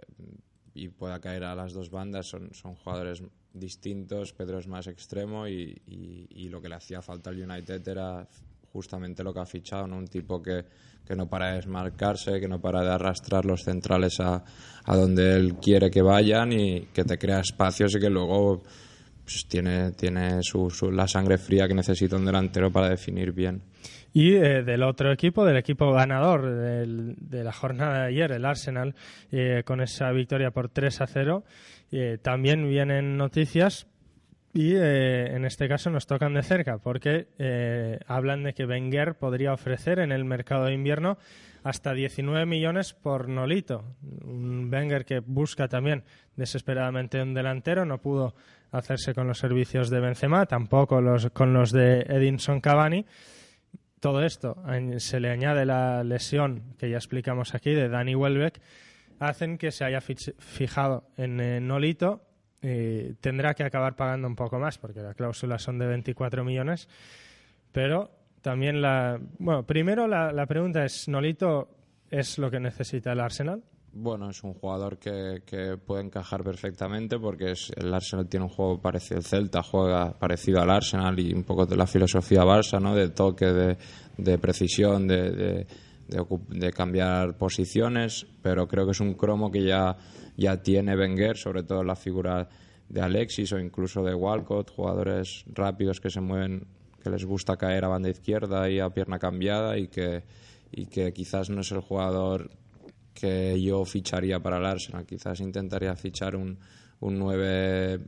y 0.75 0.89
pueda 0.91 1.19
caer 1.19 1.45
a 1.45 1.55
las 1.55 1.73
dos 1.73 1.89
bandas. 1.89 2.27
Son, 2.27 2.53
son 2.53 2.75
jugadores 2.75 3.23
distintos. 3.55 4.35
Pedro 4.35 4.59
es 4.59 4.69
más 4.69 4.87
extremo 4.87 5.49
y, 5.49 5.81
y 5.87 6.49
lo 6.51 6.61
que 6.61 6.69
le 6.69 6.75
hacía 6.75 7.01
falta 7.01 7.31
al 7.31 7.41
United 7.41 7.89
era 7.89 8.29
justamente 8.73 9.23
lo 9.23 9.33
que 9.33 9.41
ha 9.41 9.47
fichado, 9.47 9.87
¿no? 9.87 9.97
Un 9.97 10.07
tipo 10.07 10.43
que, 10.43 10.65
que 11.07 11.15
no 11.15 11.29
para 11.29 11.51
de 11.51 11.57
desmarcarse, 11.57 12.41
que 12.41 12.49
no 12.49 12.61
para 12.61 12.83
de 12.83 12.91
arrastrar 12.91 13.45
los 13.45 13.63
centrales 13.63 14.21
a, 14.21 14.45
a 14.85 14.97
donde 14.97 15.37
él 15.37 15.57
quiere 15.57 15.91
que 15.91 16.03
vayan 16.03 16.53
y 16.53 16.83
que 16.93 17.05
te 17.05 17.19
crea 17.19 17.41
espacios 17.41 17.95
y 17.95 18.01
que 18.01 18.11
luego 18.11 18.63
pues 19.27 19.47
tiene, 19.49 19.91
tiene 19.91 20.39
su, 20.41 20.71
la 20.93 21.09
sangre 21.09 21.37
fría 21.37 21.67
que 21.67 21.75
necesita 21.75 22.15
un 22.15 22.25
delantero 22.25 22.71
para 22.71 22.89
definir 22.89 23.33
bien. 23.33 23.61
Y 24.13 24.35
eh, 24.35 24.63
del 24.63 24.85
otro 24.85 25.13
equipo, 25.13 25.45
del 25.45 25.57
equipo 25.57 25.93
ganador 25.93 26.49
de 26.49 27.45
la 27.45 27.53
jornada 27.53 28.03
de 28.03 28.07
ayer, 28.07 28.31
el 28.31 28.45
Arsenal, 28.45 28.95
eh, 29.33 29.63
con 29.67 29.81
esa 29.81 30.13
victoria 30.13 30.53
por 30.53 30.69
3 30.69 31.01
a 31.01 31.07
0, 31.09 31.45
eh, 31.91 32.19
también 32.23 32.69
vienen 32.69 33.17
noticias 33.17 33.89
y 34.57 34.75
en 34.75 35.45
este 35.45 35.69
caso 35.69 35.91
nos 35.91 36.07
tocan 36.07 36.33
de 36.33 36.43
cerca 36.43 36.79
porque 36.79 37.29
hablan 38.07 38.43
de 38.43 38.55
que 38.55 38.65
Wenger 38.65 39.17
podría 39.17 39.53
ofrecer 39.53 39.99
en 39.99 40.13
el 40.13 40.25
mercado 40.25 40.65
de 40.65 40.73
invierno 40.73 41.19
hasta 41.63 41.93
19 41.93 42.47
millones 42.47 42.95
por 42.95 43.29
Nolito. 43.29 43.85
Un 44.25 44.73
Wenger 44.73 45.05
que 45.05 45.21
busca 45.21 45.69
también 45.69 46.05
desesperadamente 46.37 47.21
un 47.21 47.35
delantero, 47.35 47.85
no 47.85 48.01
pudo 48.01 48.35
hacerse 48.71 49.15
con 49.15 49.27
los 49.27 49.39
servicios 49.39 49.91
de 49.91 50.01
Benzema, 50.01 50.47
tampoco 50.47 51.01
los, 51.01 51.31
con 51.31 51.53
los 51.53 51.71
de 51.71 52.01
Edinson 52.09 52.61
Cavani 52.61 53.05
todo 54.01 54.23
esto 54.23 54.63
se 54.99 55.21
le 55.21 55.31
añade 55.31 55.67
la 55.67 56.05
lesión 56.05 56.75
que 56.79 56.89
ya 56.89 56.97
explicamos 56.97 57.55
aquí 57.55 57.73
de 57.73 57.89
Danny 57.89 58.15
Welbeck, 58.15 58.61
hacen 59.19 59.59
que 59.59 59.73
se 59.73 59.85
haya 59.85 60.01
fijado 60.01 61.09
en 61.17 61.67
Nolito 61.67 62.26
y 62.63 63.13
tendrá 63.15 63.55
que 63.55 63.65
acabar 63.65 63.97
pagando 63.97 64.27
un 64.29 64.37
poco 64.37 64.59
más 64.59 64.79
porque 64.79 65.01
las 65.01 65.15
cláusulas 65.15 65.63
son 65.63 65.79
de 65.79 65.87
24 65.87 66.45
millones, 66.45 66.89
pero 67.73 68.11
también 68.43 68.81
la... 68.81 69.21
Bueno, 69.39 69.65
primero 69.65 70.07
la, 70.07 70.33
la 70.33 70.47
pregunta 70.47 70.85
es, 70.85 71.09
¿Nolito 71.09 71.69
es 72.11 72.39
lo 72.39 72.51
que 72.51 72.61
necesita 72.61 73.13
el 73.13 73.21
Arsenal? 73.21 73.63
Bueno, 73.99 74.29
es 74.29 74.45
un 74.45 74.53
jugador 74.53 74.99
que, 74.99 75.79
puede 75.87 76.05
encajar 76.05 76.45
perfectamente 76.45 77.19
porque 77.19 77.55
el 77.77 77.95
Arsenal 77.95 78.29
tiene 78.29 78.45
un 78.45 78.51
juego 78.51 78.79
parecido. 78.79 79.17
El 79.17 79.25
Celta 79.25 79.63
juega 79.63 80.13
parecido 80.19 80.61
al 80.61 80.71
Arsenal 80.71 81.19
y 81.19 81.33
un 81.33 81.45
poco 81.45 81.65
de 81.65 81.77
la 81.77 81.87
filosofía 81.87 82.43
Barça, 82.43 82.79
¿no? 82.79 82.95
De 82.95 83.09
toque, 83.09 83.47
de, 83.47 84.39
precisión, 84.39 85.09
de, 85.09 85.31
de, 85.31 85.67
cambiar 86.75 87.37
posiciones. 87.37 88.27
Pero 88.43 88.69
creo 88.69 88.85
que 88.85 88.93
es 88.93 89.01
un 89.01 89.15
cromo 89.15 89.51
que 89.51 89.65
ya, 89.65 89.97
ya 90.37 90.63
tiene 90.63 90.97
Wenger, 90.97 91.37
sobre 91.37 91.63
todo 91.63 91.85
la 91.85 91.97
figura 91.97 92.49
de 92.89 93.01
Alexis 93.01 93.53
o 93.53 93.59
incluso 93.59 94.05
de 94.05 94.15
Walcott, 94.15 94.71
jugadores 94.71 95.45
rápidos 95.53 96.01
que 96.01 96.11
se 96.11 96.21
mueven, 96.21 96.67
que 97.03 97.11
les 97.11 97.25
gusta 97.25 97.57
caer 97.57 97.85
a 97.85 97.89
banda 97.89 98.09
izquierda 98.09 98.71
y 98.71 98.81
a 98.81 98.91
pierna 98.91 99.19
cambiada 99.19 99.79
y 99.79 99.89
que, 99.89 100.25
y 100.71 100.87
que 100.87 101.13
quizás 101.13 101.51
no 101.51 101.61
es 101.61 101.73
el 101.73 101.81
jugador 101.81 102.51
que 103.15 103.61
yo 103.61 103.85
ficharía 103.85 104.41
para 104.41 104.59
el 104.59 104.67
Arsenal. 104.67 105.07
Quizás 105.07 105.41
intentaría 105.41 105.97
fichar 105.97 106.37
un, 106.37 106.59
un 107.01 107.19
9 107.19 108.01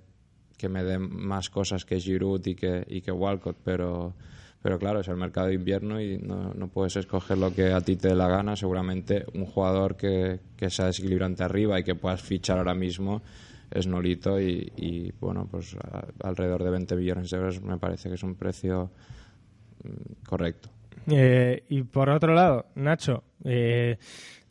que 0.56 0.68
me 0.68 0.82
dé 0.82 0.98
más 0.98 1.50
cosas 1.50 1.84
que 1.84 2.00
Giroud 2.00 2.44
y 2.46 2.54
que, 2.54 2.84
y 2.88 3.00
que 3.00 3.12
Walcott, 3.12 3.56
pero, 3.64 4.14
pero 4.62 4.78
claro, 4.78 5.00
es 5.00 5.08
el 5.08 5.16
mercado 5.16 5.48
de 5.48 5.54
invierno 5.54 6.00
y 6.00 6.18
no, 6.18 6.52
no, 6.54 6.68
puedes 6.68 6.96
escoger 6.96 7.38
lo 7.38 7.54
que 7.54 7.72
a 7.72 7.80
ti 7.80 7.96
te 7.96 8.08
dé 8.08 8.14
la 8.14 8.28
gana. 8.28 8.56
Seguramente 8.56 9.24
un 9.34 9.46
jugador 9.46 9.96
que, 9.96 10.40
que 10.56 10.70
sea 10.70 10.86
desequilibrante 10.86 11.44
arriba 11.44 11.78
y 11.78 11.84
que 11.84 11.94
puedas 11.94 12.22
fichar 12.22 12.58
ahora 12.58 12.74
mismo 12.74 13.22
es 13.70 13.86
Nolito 13.86 14.40
y, 14.40 15.12
bueno, 15.20 15.46
pues 15.50 15.76
alrededor 16.22 16.64
de 16.64 16.70
20 16.70 16.96
millones 16.96 17.30
de 17.30 17.36
euros 17.36 17.62
me 17.62 17.78
parece 17.78 18.08
que 18.08 18.14
es 18.14 18.22
un 18.22 18.34
precio 18.34 18.90
mm, 19.84 20.24
correcto. 20.26 20.70
Eh, 21.06 21.64
y 21.68 21.82
por 21.82 22.10
otro 22.10 22.34
lado, 22.34 22.66
Nacho, 22.74 23.24
eh, 23.44 23.98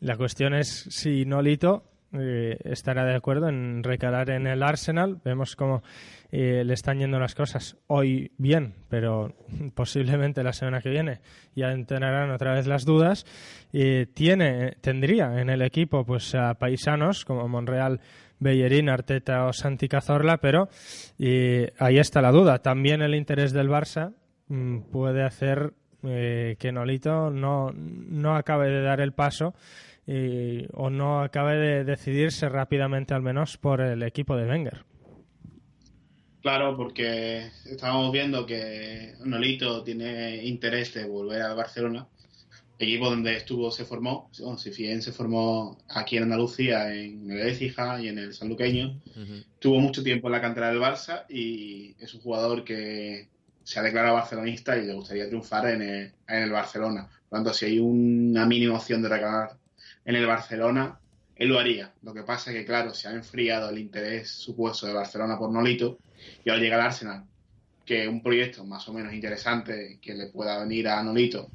la 0.00 0.16
cuestión 0.16 0.54
es 0.54 0.86
si 0.90 1.24
Nolito 1.24 1.84
eh, 2.12 2.58
estará 2.64 3.04
de 3.04 3.14
acuerdo 3.14 3.50
en 3.50 3.82
recalar 3.82 4.30
en 4.30 4.46
el 4.46 4.62
Arsenal. 4.62 5.20
Vemos 5.24 5.56
cómo 5.56 5.82
eh, 6.32 6.62
le 6.64 6.72
están 6.72 6.98
yendo 6.98 7.18
las 7.18 7.34
cosas 7.34 7.76
hoy 7.86 8.32
bien, 8.38 8.74
pero 8.88 9.34
posiblemente 9.74 10.42
la 10.42 10.54
semana 10.54 10.80
que 10.80 10.88
viene 10.88 11.20
ya 11.54 11.70
entrarán 11.70 12.30
otra 12.30 12.54
vez 12.54 12.66
las 12.66 12.86
dudas. 12.86 13.26
tiene, 14.14 14.76
tendría 14.80 15.38
en 15.40 15.50
el 15.50 15.60
equipo 15.60 16.04
pues 16.06 16.34
a 16.34 16.54
paisanos 16.54 17.26
como 17.26 17.46
Monreal, 17.46 18.00
Bellerín, 18.38 18.88
Arteta 18.88 19.44
o 19.44 19.52
Santi 19.52 19.88
Cazorla, 19.88 20.38
pero 20.38 20.68
ahí 21.78 21.98
está 21.98 22.22
la 22.22 22.32
duda. 22.32 22.60
También 22.60 23.02
el 23.02 23.14
interés 23.14 23.52
del 23.52 23.68
Barça 23.68 24.14
mm, 24.48 24.90
puede 24.90 25.24
hacer 25.24 25.74
que 26.00 26.70
Nolito 26.72 27.28
no, 27.28 27.72
no 27.72 28.36
acabe 28.36 28.70
de 28.70 28.82
dar 28.82 29.00
el 29.00 29.12
paso 29.12 29.52
o 30.72 30.90
no 30.90 31.20
acabe 31.20 31.56
de 31.56 31.84
decidirse 31.84 32.48
rápidamente 32.48 33.14
al 33.14 33.22
menos 33.22 33.58
por 33.58 33.80
el 33.80 34.02
equipo 34.02 34.36
de 34.36 34.48
Wenger. 34.48 34.84
Claro, 36.40 36.76
porque 36.76 37.50
estamos 37.66 38.10
viendo 38.12 38.46
que 38.46 39.14
Nolito 39.24 39.82
tiene 39.82 40.44
interés 40.44 40.94
de 40.94 41.04
volver 41.04 41.42
al 41.42 41.56
Barcelona, 41.56 42.06
equipo 42.78 43.10
donde 43.10 43.36
estuvo, 43.36 43.70
se 43.70 43.84
formó, 43.84 44.30
si 44.56 44.70
bien 44.70 45.02
se 45.02 45.12
formó 45.12 45.76
aquí 45.88 46.16
en 46.16 46.22
Andalucía, 46.22 46.94
en 46.94 47.30
el 47.30 47.40
Écija 47.48 48.00
y 48.00 48.08
en 48.08 48.18
el 48.18 48.32
Sanluqueño, 48.32 49.00
tuvo 49.58 49.80
mucho 49.80 50.02
tiempo 50.02 50.28
en 50.28 50.32
la 50.32 50.40
cantera 50.40 50.68
del 50.68 50.80
Barça 50.80 51.24
y 51.28 51.96
es 51.98 52.14
un 52.14 52.20
jugador 52.20 52.64
que 52.64 53.28
se 53.64 53.80
ha 53.80 53.82
declarado 53.82 54.14
barcelonista 54.14 54.78
y 54.78 54.86
le 54.86 54.94
gustaría 54.94 55.26
triunfar 55.26 55.68
en 55.68 55.82
el, 55.82 56.12
en 56.28 56.42
el 56.44 56.50
Barcelona. 56.50 57.08
Por 57.28 57.38
lo 57.38 57.44
tanto, 57.44 57.52
si 57.52 57.66
hay 57.66 57.78
una 57.78 58.46
mínima 58.46 58.76
opción 58.76 59.02
de 59.02 59.08
recalar 59.08 59.58
en 60.08 60.16
el 60.16 60.26
Barcelona, 60.26 60.98
él 61.36 61.48
lo 61.48 61.58
haría. 61.58 61.92
Lo 62.02 62.14
que 62.14 62.22
pasa 62.22 62.50
es 62.50 62.56
que, 62.56 62.64
claro, 62.64 62.94
se 62.94 63.08
ha 63.08 63.12
enfriado 63.12 63.68
el 63.68 63.78
interés 63.78 64.30
supuesto 64.30 64.86
de 64.86 64.94
Barcelona 64.94 65.38
por 65.38 65.52
Nolito 65.52 65.98
y 66.42 66.48
al 66.48 66.60
llegar 66.60 66.80
al 66.80 66.86
Arsenal, 66.86 67.24
que 67.84 68.08
un 68.08 68.22
proyecto 68.22 68.64
más 68.64 68.88
o 68.88 68.94
menos 68.94 69.12
interesante 69.12 69.98
que 70.00 70.14
le 70.14 70.28
pueda 70.28 70.60
venir 70.60 70.88
a 70.88 71.02
Nolito 71.02 71.50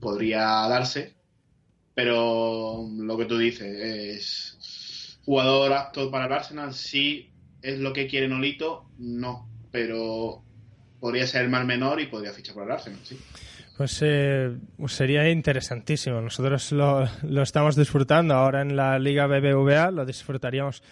podría 0.00 0.40
darse, 0.68 1.16
pero 1.94 2.88
lo 2.96 3.18
que 3.18 3.26
tú 3.26 3.36
dices 3.36 3.68
es 3.68 5.20
jugador 5.26 5.74
apto 5.74 6.10
para 6.10 6.24
el 6.24 6.32
Arsenal, 6.32 6.72
sí 6.72 7.30
es 7.60 7.78
lo 7.78 7.92
que 7.92 8.06
quiere 8.06 8.26
Nolito, 8.26 8.88
no, 8.96 9.50
pero 9.70 10.42
podría 10.98 11.26
ser 11.26 11.42
el 11.42 11.50
mal 11.50 11.66
menor 11.66 12.00
y 12.00 12.06
podría 12.06 12.32
fichar 12.32 12.54
para 12.54 12.68
el 12.68 12.72
Arsenal, 12.72 13.00
sí. 13.04 13.18
Pues 13.76 14.00
eh, 14.02 14.56
sería 14.86 15.28
interesantísimo. 15.28 16.20
Nosotros 16.20 16.72
lo, 16.72 17.06
lo, 17.22 17.42
estamos 17.42 17.76
disfrutando 17.76 18.34
ahora 18.34 18.62
en 18.62 18.74
la 18.74 18.98
Liga 18.98 19.26
BBVA, 19.26 19.90
lo 19.90 20.06
disfrutaríamos 20.06 20.82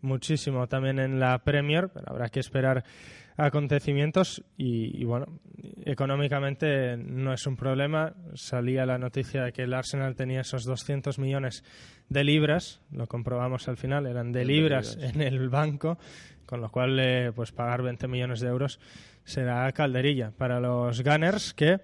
muchísimo 0.00 0.66
también 0.66 0.98
en 0.98 1.20
la 1.20 1.38
Premier, 1.38 1.90
pero 1.92 2.06
habrá 2.08 2.30
que 2.30 2.40
esperar 2.40 2.82
acontecimientos 3.36 4.42
y, 4.56 5.04
bueno, 5.04 5.26
económicamente 5.84 6.96
no 6.96 7.32
es 7.32 7.46
un 7.46 7.56
problema. 7.56 8.14
Salía 8.34 8.86
la 8.86 8.98
noticia 8.98 9.44
de 9.44 9.52
que 9.52 9.62
el 9.62 9.74
Arsenal 9.74 10.14
tenía 10.14 10.40
esos 10.40 10.64
200 10.64 11.18
millones 11.18 11.64
de 12.08 12.24
libras, 12.24 12.80
lo 12.90 13.06
comprobamos 13.06 13.68
al 13.68 13.76
final, 13.76 14.06
eran 14.06 14.32
de 14.32 14.44
libras, 14.44 14.98
en 15.00 15.20
el 15.20 15.48
banco, 15.48 15.98
con 16.46 16.60
lo 16.60 16.70
cual 16.70 16.98
eh, 17.00 17.32
pues 17.34 17.52
pagar 17.52 17.82
20 17.82 18.08
millones 18.08 18.40
de 18.40 18.48
euros 18.48 18.80
será 19.24 19.70
calderilla 19.72 20.32
para 20.32 20.58
los 20.58 21.02
Gunners 21.02 21.54
que 21.54 21.80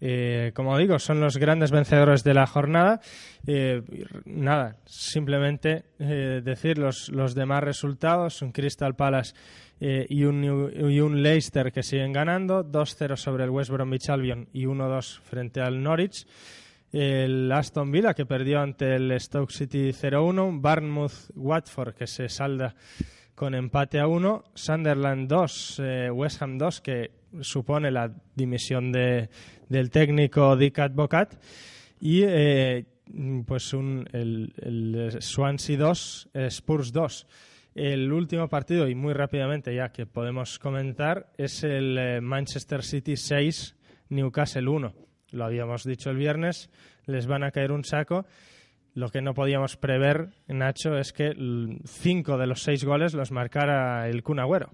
eh, 0.00 0.52
como 0.54 0.76
digo, 0.76 0.98
son 0.98 1.20
los 1.20 1.38
grandes 1.38 1.70
vencedores 1.70 2.22
de 2.22 2.34
la 2.34 2.46
jornada. 2.46 3.00
Eh, 3.46 3.82
nada, 4.26 4.76
simplemente 4.84 5.84
eh, 5.98 6.42
decir 6.44 6.78
los, 6.78 7.08
los 7.08 7.34
demás 7.34 7.62
resultados: 7.62 8.42
un 8.42 8.52
Crystal 8.52 8.94
Palace 8.94 9.34
y, 9.78 10.24
un, 10.24 10.70
y 10.74 11.00
un 11.00 11.22
Leicester 11.22 11.70
que 11.70 11.82
siguen 11.82 12.12
ganando, 12.12 12.64
2-0 12.64 13.16
sobre 13.16 13.44
el 13.44 13.50
West 13.50 13.70
Bromwich 13.70 14.08
Albion 14.08 14.48
y 14.52 14.64
1-2 14.64 15.20
frente 15.20 15.60
al 15.60 15.82
Norwich. 15.82 16.26
El 16.92 17.52
Aston 17.52 17.90
Villa 17.90 18.14
que 18.14 18.24
perdió 18.24 18.60
ante 18.60 18.94
el 18.94 19.12
Stoke 19.20 19.52
City 19.52 19.90
0-1, 19.90 20.62
Barnmouth 20.62 21.30
Watford 21.34 21.94
que 21.94 22.06
se 22.06 22.28
salda 22.30 22.74
con 23.36 23.54
empate 23.54 24.00
a 24.00 24.08
1, 24.08 24.44
Sunderland 24.54 25.28
2, 25.28 25.82
West 26.12 26.42
Ham 26.42 26.58
2 26.58 26.80
que 26.80 27.10
supone 27.42 27.92
la 27.92 28.10
dimisión 28.34 28.90
de, 28.90 29.28
del 29.68 29.90
técnico 29.90 30.56
Dick 30.56 30.78
Advocat 30.80 31.34
y 32.00 32.22
eh, 32.24 32.84
pues 33.46 33.72
un, 33.72 34.08
el, 34.12 34.52
el, 34.56 35.22
Swansea 35.22 35.78
2, 35.78 36.30
Spurs 36.34 36.92
2. 36.92 37.26
El 37.74 38.10
último 38.10 38.48
partido, 38.48 38.88
y 38.88 38.94
muy 38.94 39.12
rápidamente 39.12 39.74
ya 39.74 39.92
que 39.92 40.06
podemos 40.06 40.58
comentar, 40.58 41.30
es 41.36 41.62
el 41.62 41.98
eh, 41.98 42.20
Manchester 42.22 42.82
City 42.82 43.16
6, 43.16 43.76
Newcastle 44.08 44.66
1. 44.66 44.94
Lo 45.32 45.44
habíamos 45.44 45.84
dicho 45.84 46.08
el 46.10 46.16
viernes, 46.16 46.70
les 47.04 47.26
van 47.26 47.44
a 47.44 47.50
caer 47.50 47.72
un 47.72 47.84
saco. 47.84 48.24
Lo 48.96 49.10
que 49.10 49.20
no 49.20 49.34
podíamos 49.34 49.76
prever, 49.76 50.30
Nacho, 50.48 50.96
es 50.96 51.12
que 51.12 51.32
cinco 51.84 52.38
de 52.38 52.46
los 52.46 52.62
seis 52.62 52.82
goles 52.82 53.14
los 53.14 53.30
marcara 53.30 54.08
el 54.08 54.22
Kun 54.22 54.40
Agüero 54.40 54.70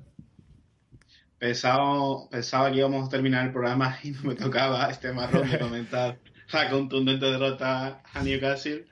pensaba, 1.42 2.28
pensaba 2.30 2.70
que 2.70 2.78
íbamos 2.78 3.08
a 3.08 3.10
terminar 3.10 3.44
el 3.46 3.52
programa 3.52 3.98
y 4.04 4.12
no 4.12 4.22
me 4.22 4.36
tocaba 4.36 4.88
este 4.88 5.12
marrón 5.12 5.50
de 5.50 5.58
comentar 5.58 6.18
la 6.52 6.70
contundente 6.70 7.26
derrota 7.26 8.00
a 8.14 8.22
Newcastle. 8.22 8.86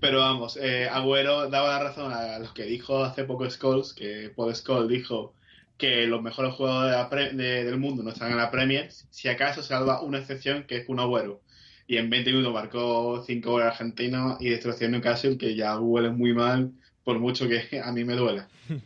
Pero 0.00 0.20
vamos, 0.20 0.56
eh, 0.56 0.88
Agüero 0.90 1.50
daba 1.50 1.68
la 1.68 1.84
razón 1.84 2.10
a 2.10 2.38
lo 2.38 2.54
que 2.54 2.64
dijo 2.64 3.04
hace 3.04 3.24
poco 3.24 3.50
Scholes, 3.50 3.92
que 3.92 4.32
Paul 4.34 4.54
Scholes 4.54 4.88
dijo 4.88 5.34
que 5.76 6.06
los 6.06 6.22
mejores 6.22 6.54
jugadores 6.54 7.36
del 7.36 7.78
mundo 7.78 8.02
no 8.02 8.10
están 8.10 8.30
en 8.30 8.38
la 8.38 8.50
Premier, 8.50 8.90
si 8.90 9.28
acaso 9.28 9.62
salva 9.62 10.00
una 10.00 10.20
excepción 10.20 10.64
que 10.64 10.78
es 10.78 10.88
un 10.88 11.00
Agüero. 11.00 11.42
Y 11.86 11.96
en 11.98 12.08
20 12.08 12.30
minutos 12.30 12.52
marcó 12.52 13.22
5 13.26 13.50
goles 13.50 13.66
argentinos 13.66 14.36
y 14.40 14.50
destrozó 14.50 14.88
Newcastle, 14.88 15.36
que 15.36 15.54
ya 15.54 15.78
huele 15.78 16.10
muy 16.10 16.32
mal, 16.32 16.72
por 17.04 17.18
mucho 17.18 17.46
que 17.48 17.80
a 17.80 17.92
mí 17.92 18.04
me 18.04 18.14
duela. 18.14 18.48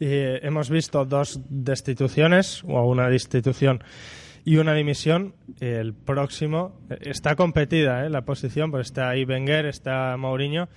Y 0.00 0.08
hemos 0.08 0.68
visto 0.68 1.04
dos 1.04 1.38
destituciones, 1.48 2.64
o 2.64 2.84
una 2.90 3.08
destitución 3.08 3.84
y 4.44 4.56
una 4.56 4.74
dimisión. 4.74 5.34
El 5.60 5.94
próximo 5.94 6.80
está 7.00 7.36
competida 7.36 8.04
¿eh? 8.04 8.10
la 8.10 8.22
posición, 8.22 8.72
pues 8.72 8.88
está 8.88 9.10
ahí 9.10 9.24
Wenger, 9.24 9.66
está 9.66 10.16
Mourinho 10.16 10.68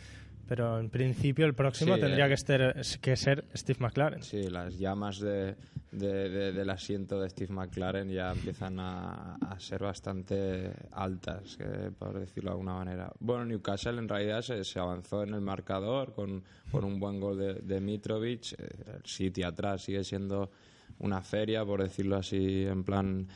pero 0.49 0.79
en 0.79 0.89
principio 0.89 1.45
el 1.45 1.53
próximo 1.53 1.95
tendría 1.99 2.25
eh, 2.25 2.35
que, 2.35 2.99
que, 2.99 3.15
ser 3.15 3.45
Steve 3.55 3.77
McLaren. 3.81 4.23
Sí, 4.23 4.49
las 4.49 4.79
llamas 4.79 5.19
de, 5.19 5.55
del 5.91 6.69
asiento 6.71 7.21
de 7.21 7.29
Steve 7.29 7.53
McLaren 7.53 8.09
ya 8.09 8.31
empiezan 8.31 8.79
a, 8.79 9.37
ser 9.59 9.83
bastante 9.83 10.71
altas, 10.91 11.55
por 11.99 12.19
decirlo 12.19 12.49
de 12.49 12.53
alguna 12.53 12.73
manera. 12.73 13.13
Bueno, 13.19 13.45
Newcastle 13.45 13.99
en 13.99 14.09
realidad 14.09 14.41
se, 14.41 14.63
se 14.63 14.79
avanzó 14.79 15.21
en 15.21 15.35
el 15.35 15.41
marcador 15.41 16.13
con, 16.13 16.43
con 16.71 16.83
un 16.83 16.99
buen 16.99 17.19
gol 17.19 17.37
de, 17.37 17.53
de 17.53 17.79
Mitrovic. 17.79 18.53
Eh, 18.53 18.69
el 18.95 19.05
City 19.05 19.43
atrás 19.43 19.83
sigue 19.83 20.03
siendo 20.03 20.49
una 20.97 21.21
feria, 21.21 21.63
por 21.63 21.83
decirlo 21.83 22.15
así, 22.15 22.65
en 22.65 22.83
plan 22.83 23.27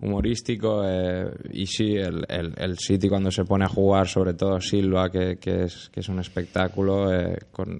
humorístico 0.00 0.82
eh, 0.84 1.30
y 1.52 1.66
sí, 1.66 1.94
el, 1.96 2.24
el, 2.28 2.78
City 2.78 3.08
cuando 3.08 3.30
se 3.30 3.44
pone 3.44 3.64
a 3.64 3.68
jugar, 3.68 4.08
sobre 4.08 4.34
todo 4.34 4.60
Silva, 4.60 5.10
que, 5.10 5.38
que, 5.38 5.64
es, 5.64 5.90
que 5.90 6.00
es, 6.00 6.08
un 6.08 6.18
espectáculo, 6.18 7.12
eh, 7.12 7.38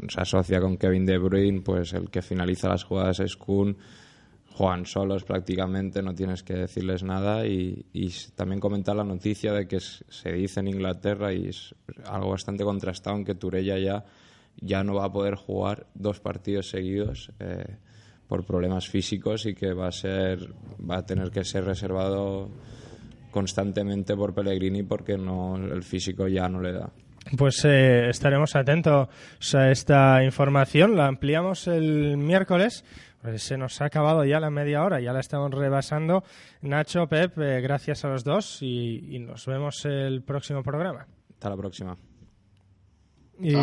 se 0.09 0.20
asocia 0.20 0.61
con 0.61 0.76
Kevin 0.76 1.06
De 1.06 1.18
Bruyne, 1.18 1.62
pues 1.62 1.92
el 1.94 2.11
que 2.11 2.22
finaliza 2.22 2.68
las 2.68 2.85
jugadas 2.85 3.20
es 3.20 3.37
Kuhn, 3.37 3.76
juegan 4.52 4.85
solos 4.85 5.24
prácticamente, 5.24 6.02
no 6.02 6.14
tienes 6.14 6.42
que 6.42 6.54
decirles 6.54 7.02
nada 7.02 7.46
y, 7.46 7.87
y 7.94 8.11
también 8.35 8.61
comentar 8.61 8.94
la 8.94 9.04
noticia 9.04 9.52
de 9.54 9.66
que 9.66 9.80
se 9.80 10.33
dice 10.33 10.61
en 10.61 10.68
Inglaterra 10.68 11.33
y 11.33 11.48
es 11.48 11.74
algo 12.04 12.30
bastante 12.30 12.64
contrastado 12.64 13.16
en 13.16 13.24
que 13.24 13.35
Turella 13.35 13.78
ya, 13.78 14.04
ya 14.61 14.85
no 14.85 14.94
va 14.94 15.06
a 15.06 15.12
poder 15.12 15.37
jugar 15.37 15.87
dos 15.94 16.20
partidos 16.20 16.68
seguidos. 16.68 17.33
Eh, 17.38 17.76
por 18.31 18.45
problemas 18.45 18.88
físicos 18.88 19.45
y 19.45 19.55
que 19.55 19.75
va 19.75 19.88
a 19.88 19.93
ser 19.93 20.55
va 20.88 20.99
a 20.99 21.05
tener 21.05 21.33
que 21.33 21.43
ser 21.45 21.64
reservado 21.64 22.49
constantemente 23.33 24.14
por 24.14 24.33
Pellegrini 24.33 24.85
porque 24.85 25.19
no 25.19 25.57
el 25.57 25.83
físico 25.83 26.29
ya 26.29 26.49
no 26.49 26.62
le 26.62 26.73
da. 26.73 26.93
Pues 27.37 27.64
eh, 27.64 28.09
estaremos 28.09 28.55
atentos 28.55 29.09
a 29.55 29.71
esta 29.73 30.23
información. 30.23 30.97
La 30.97 31.09
ampliamos 31.09 31.66
el 31.66 32.16
miércoles. 32.19 32.85
Pues 33.21 33.43
se 33.43 33.59
nos 33.59 33.81
ha 33.81 33.87
acabado 33.87 34.25
ya 34.25 34.38
la 34.38 34.49
media 34.49 34.85
hora, 34.85 35.01
ya 35.01 35.12
la 35.12 35.21
estamos 35.21 35.51
rebasando. 35.51 36.23
Nacho, 36.62 37.09
Pep, 37.09 37.37
eh, 37.38 37.61
gracias 37.61 38.05
a 38.05 38.09
los 38.09 38.23
dos 38.23 38.62
y, 38.62 39.19
nos 39.19 39.45
vemos 39.45 39.85
el 39.87 40.23
próximo 40.23 40.62
programa. 40.62 41.07
Hasta 41.31 41.51
la 41.51 41.57
próxima. 41.57 41.97
Y... 43.40 43.55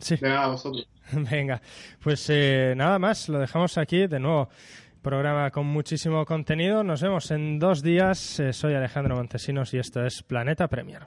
sí. 0.00 0.16
vosotros. 0.16 0.88
Venga, 1.30 1.60
pues 2.02 2.26
eh, 2.30 2.74
nada 2.76 2.98
más, 2.98 3.28
lo 3.28 3.38
dejamos 3.38 3.78
aquí 3.78 4.06
de 4.06 4.20
nuevo. 4.20 4.48
Programa 5.02 5.50
con 5.50 5.66
muchísimo 5.66 6.26
contenido. 6.26 6.84
Nos 6.84 7.00
vemos 7.00 7.30
en 7.30 7.58
dos 7.58 7.82
días. 7.82 8.38
Eh, 8.38 8.52
soy 8.52 8.74
Alejandro 8.74 9.16
Montesinos 9.16 9.72
y 9.72 9.78
esto 9.78 10.04
es 10.04 10.22
Planeta 10.22 10.68
Premier. 10.68 11.06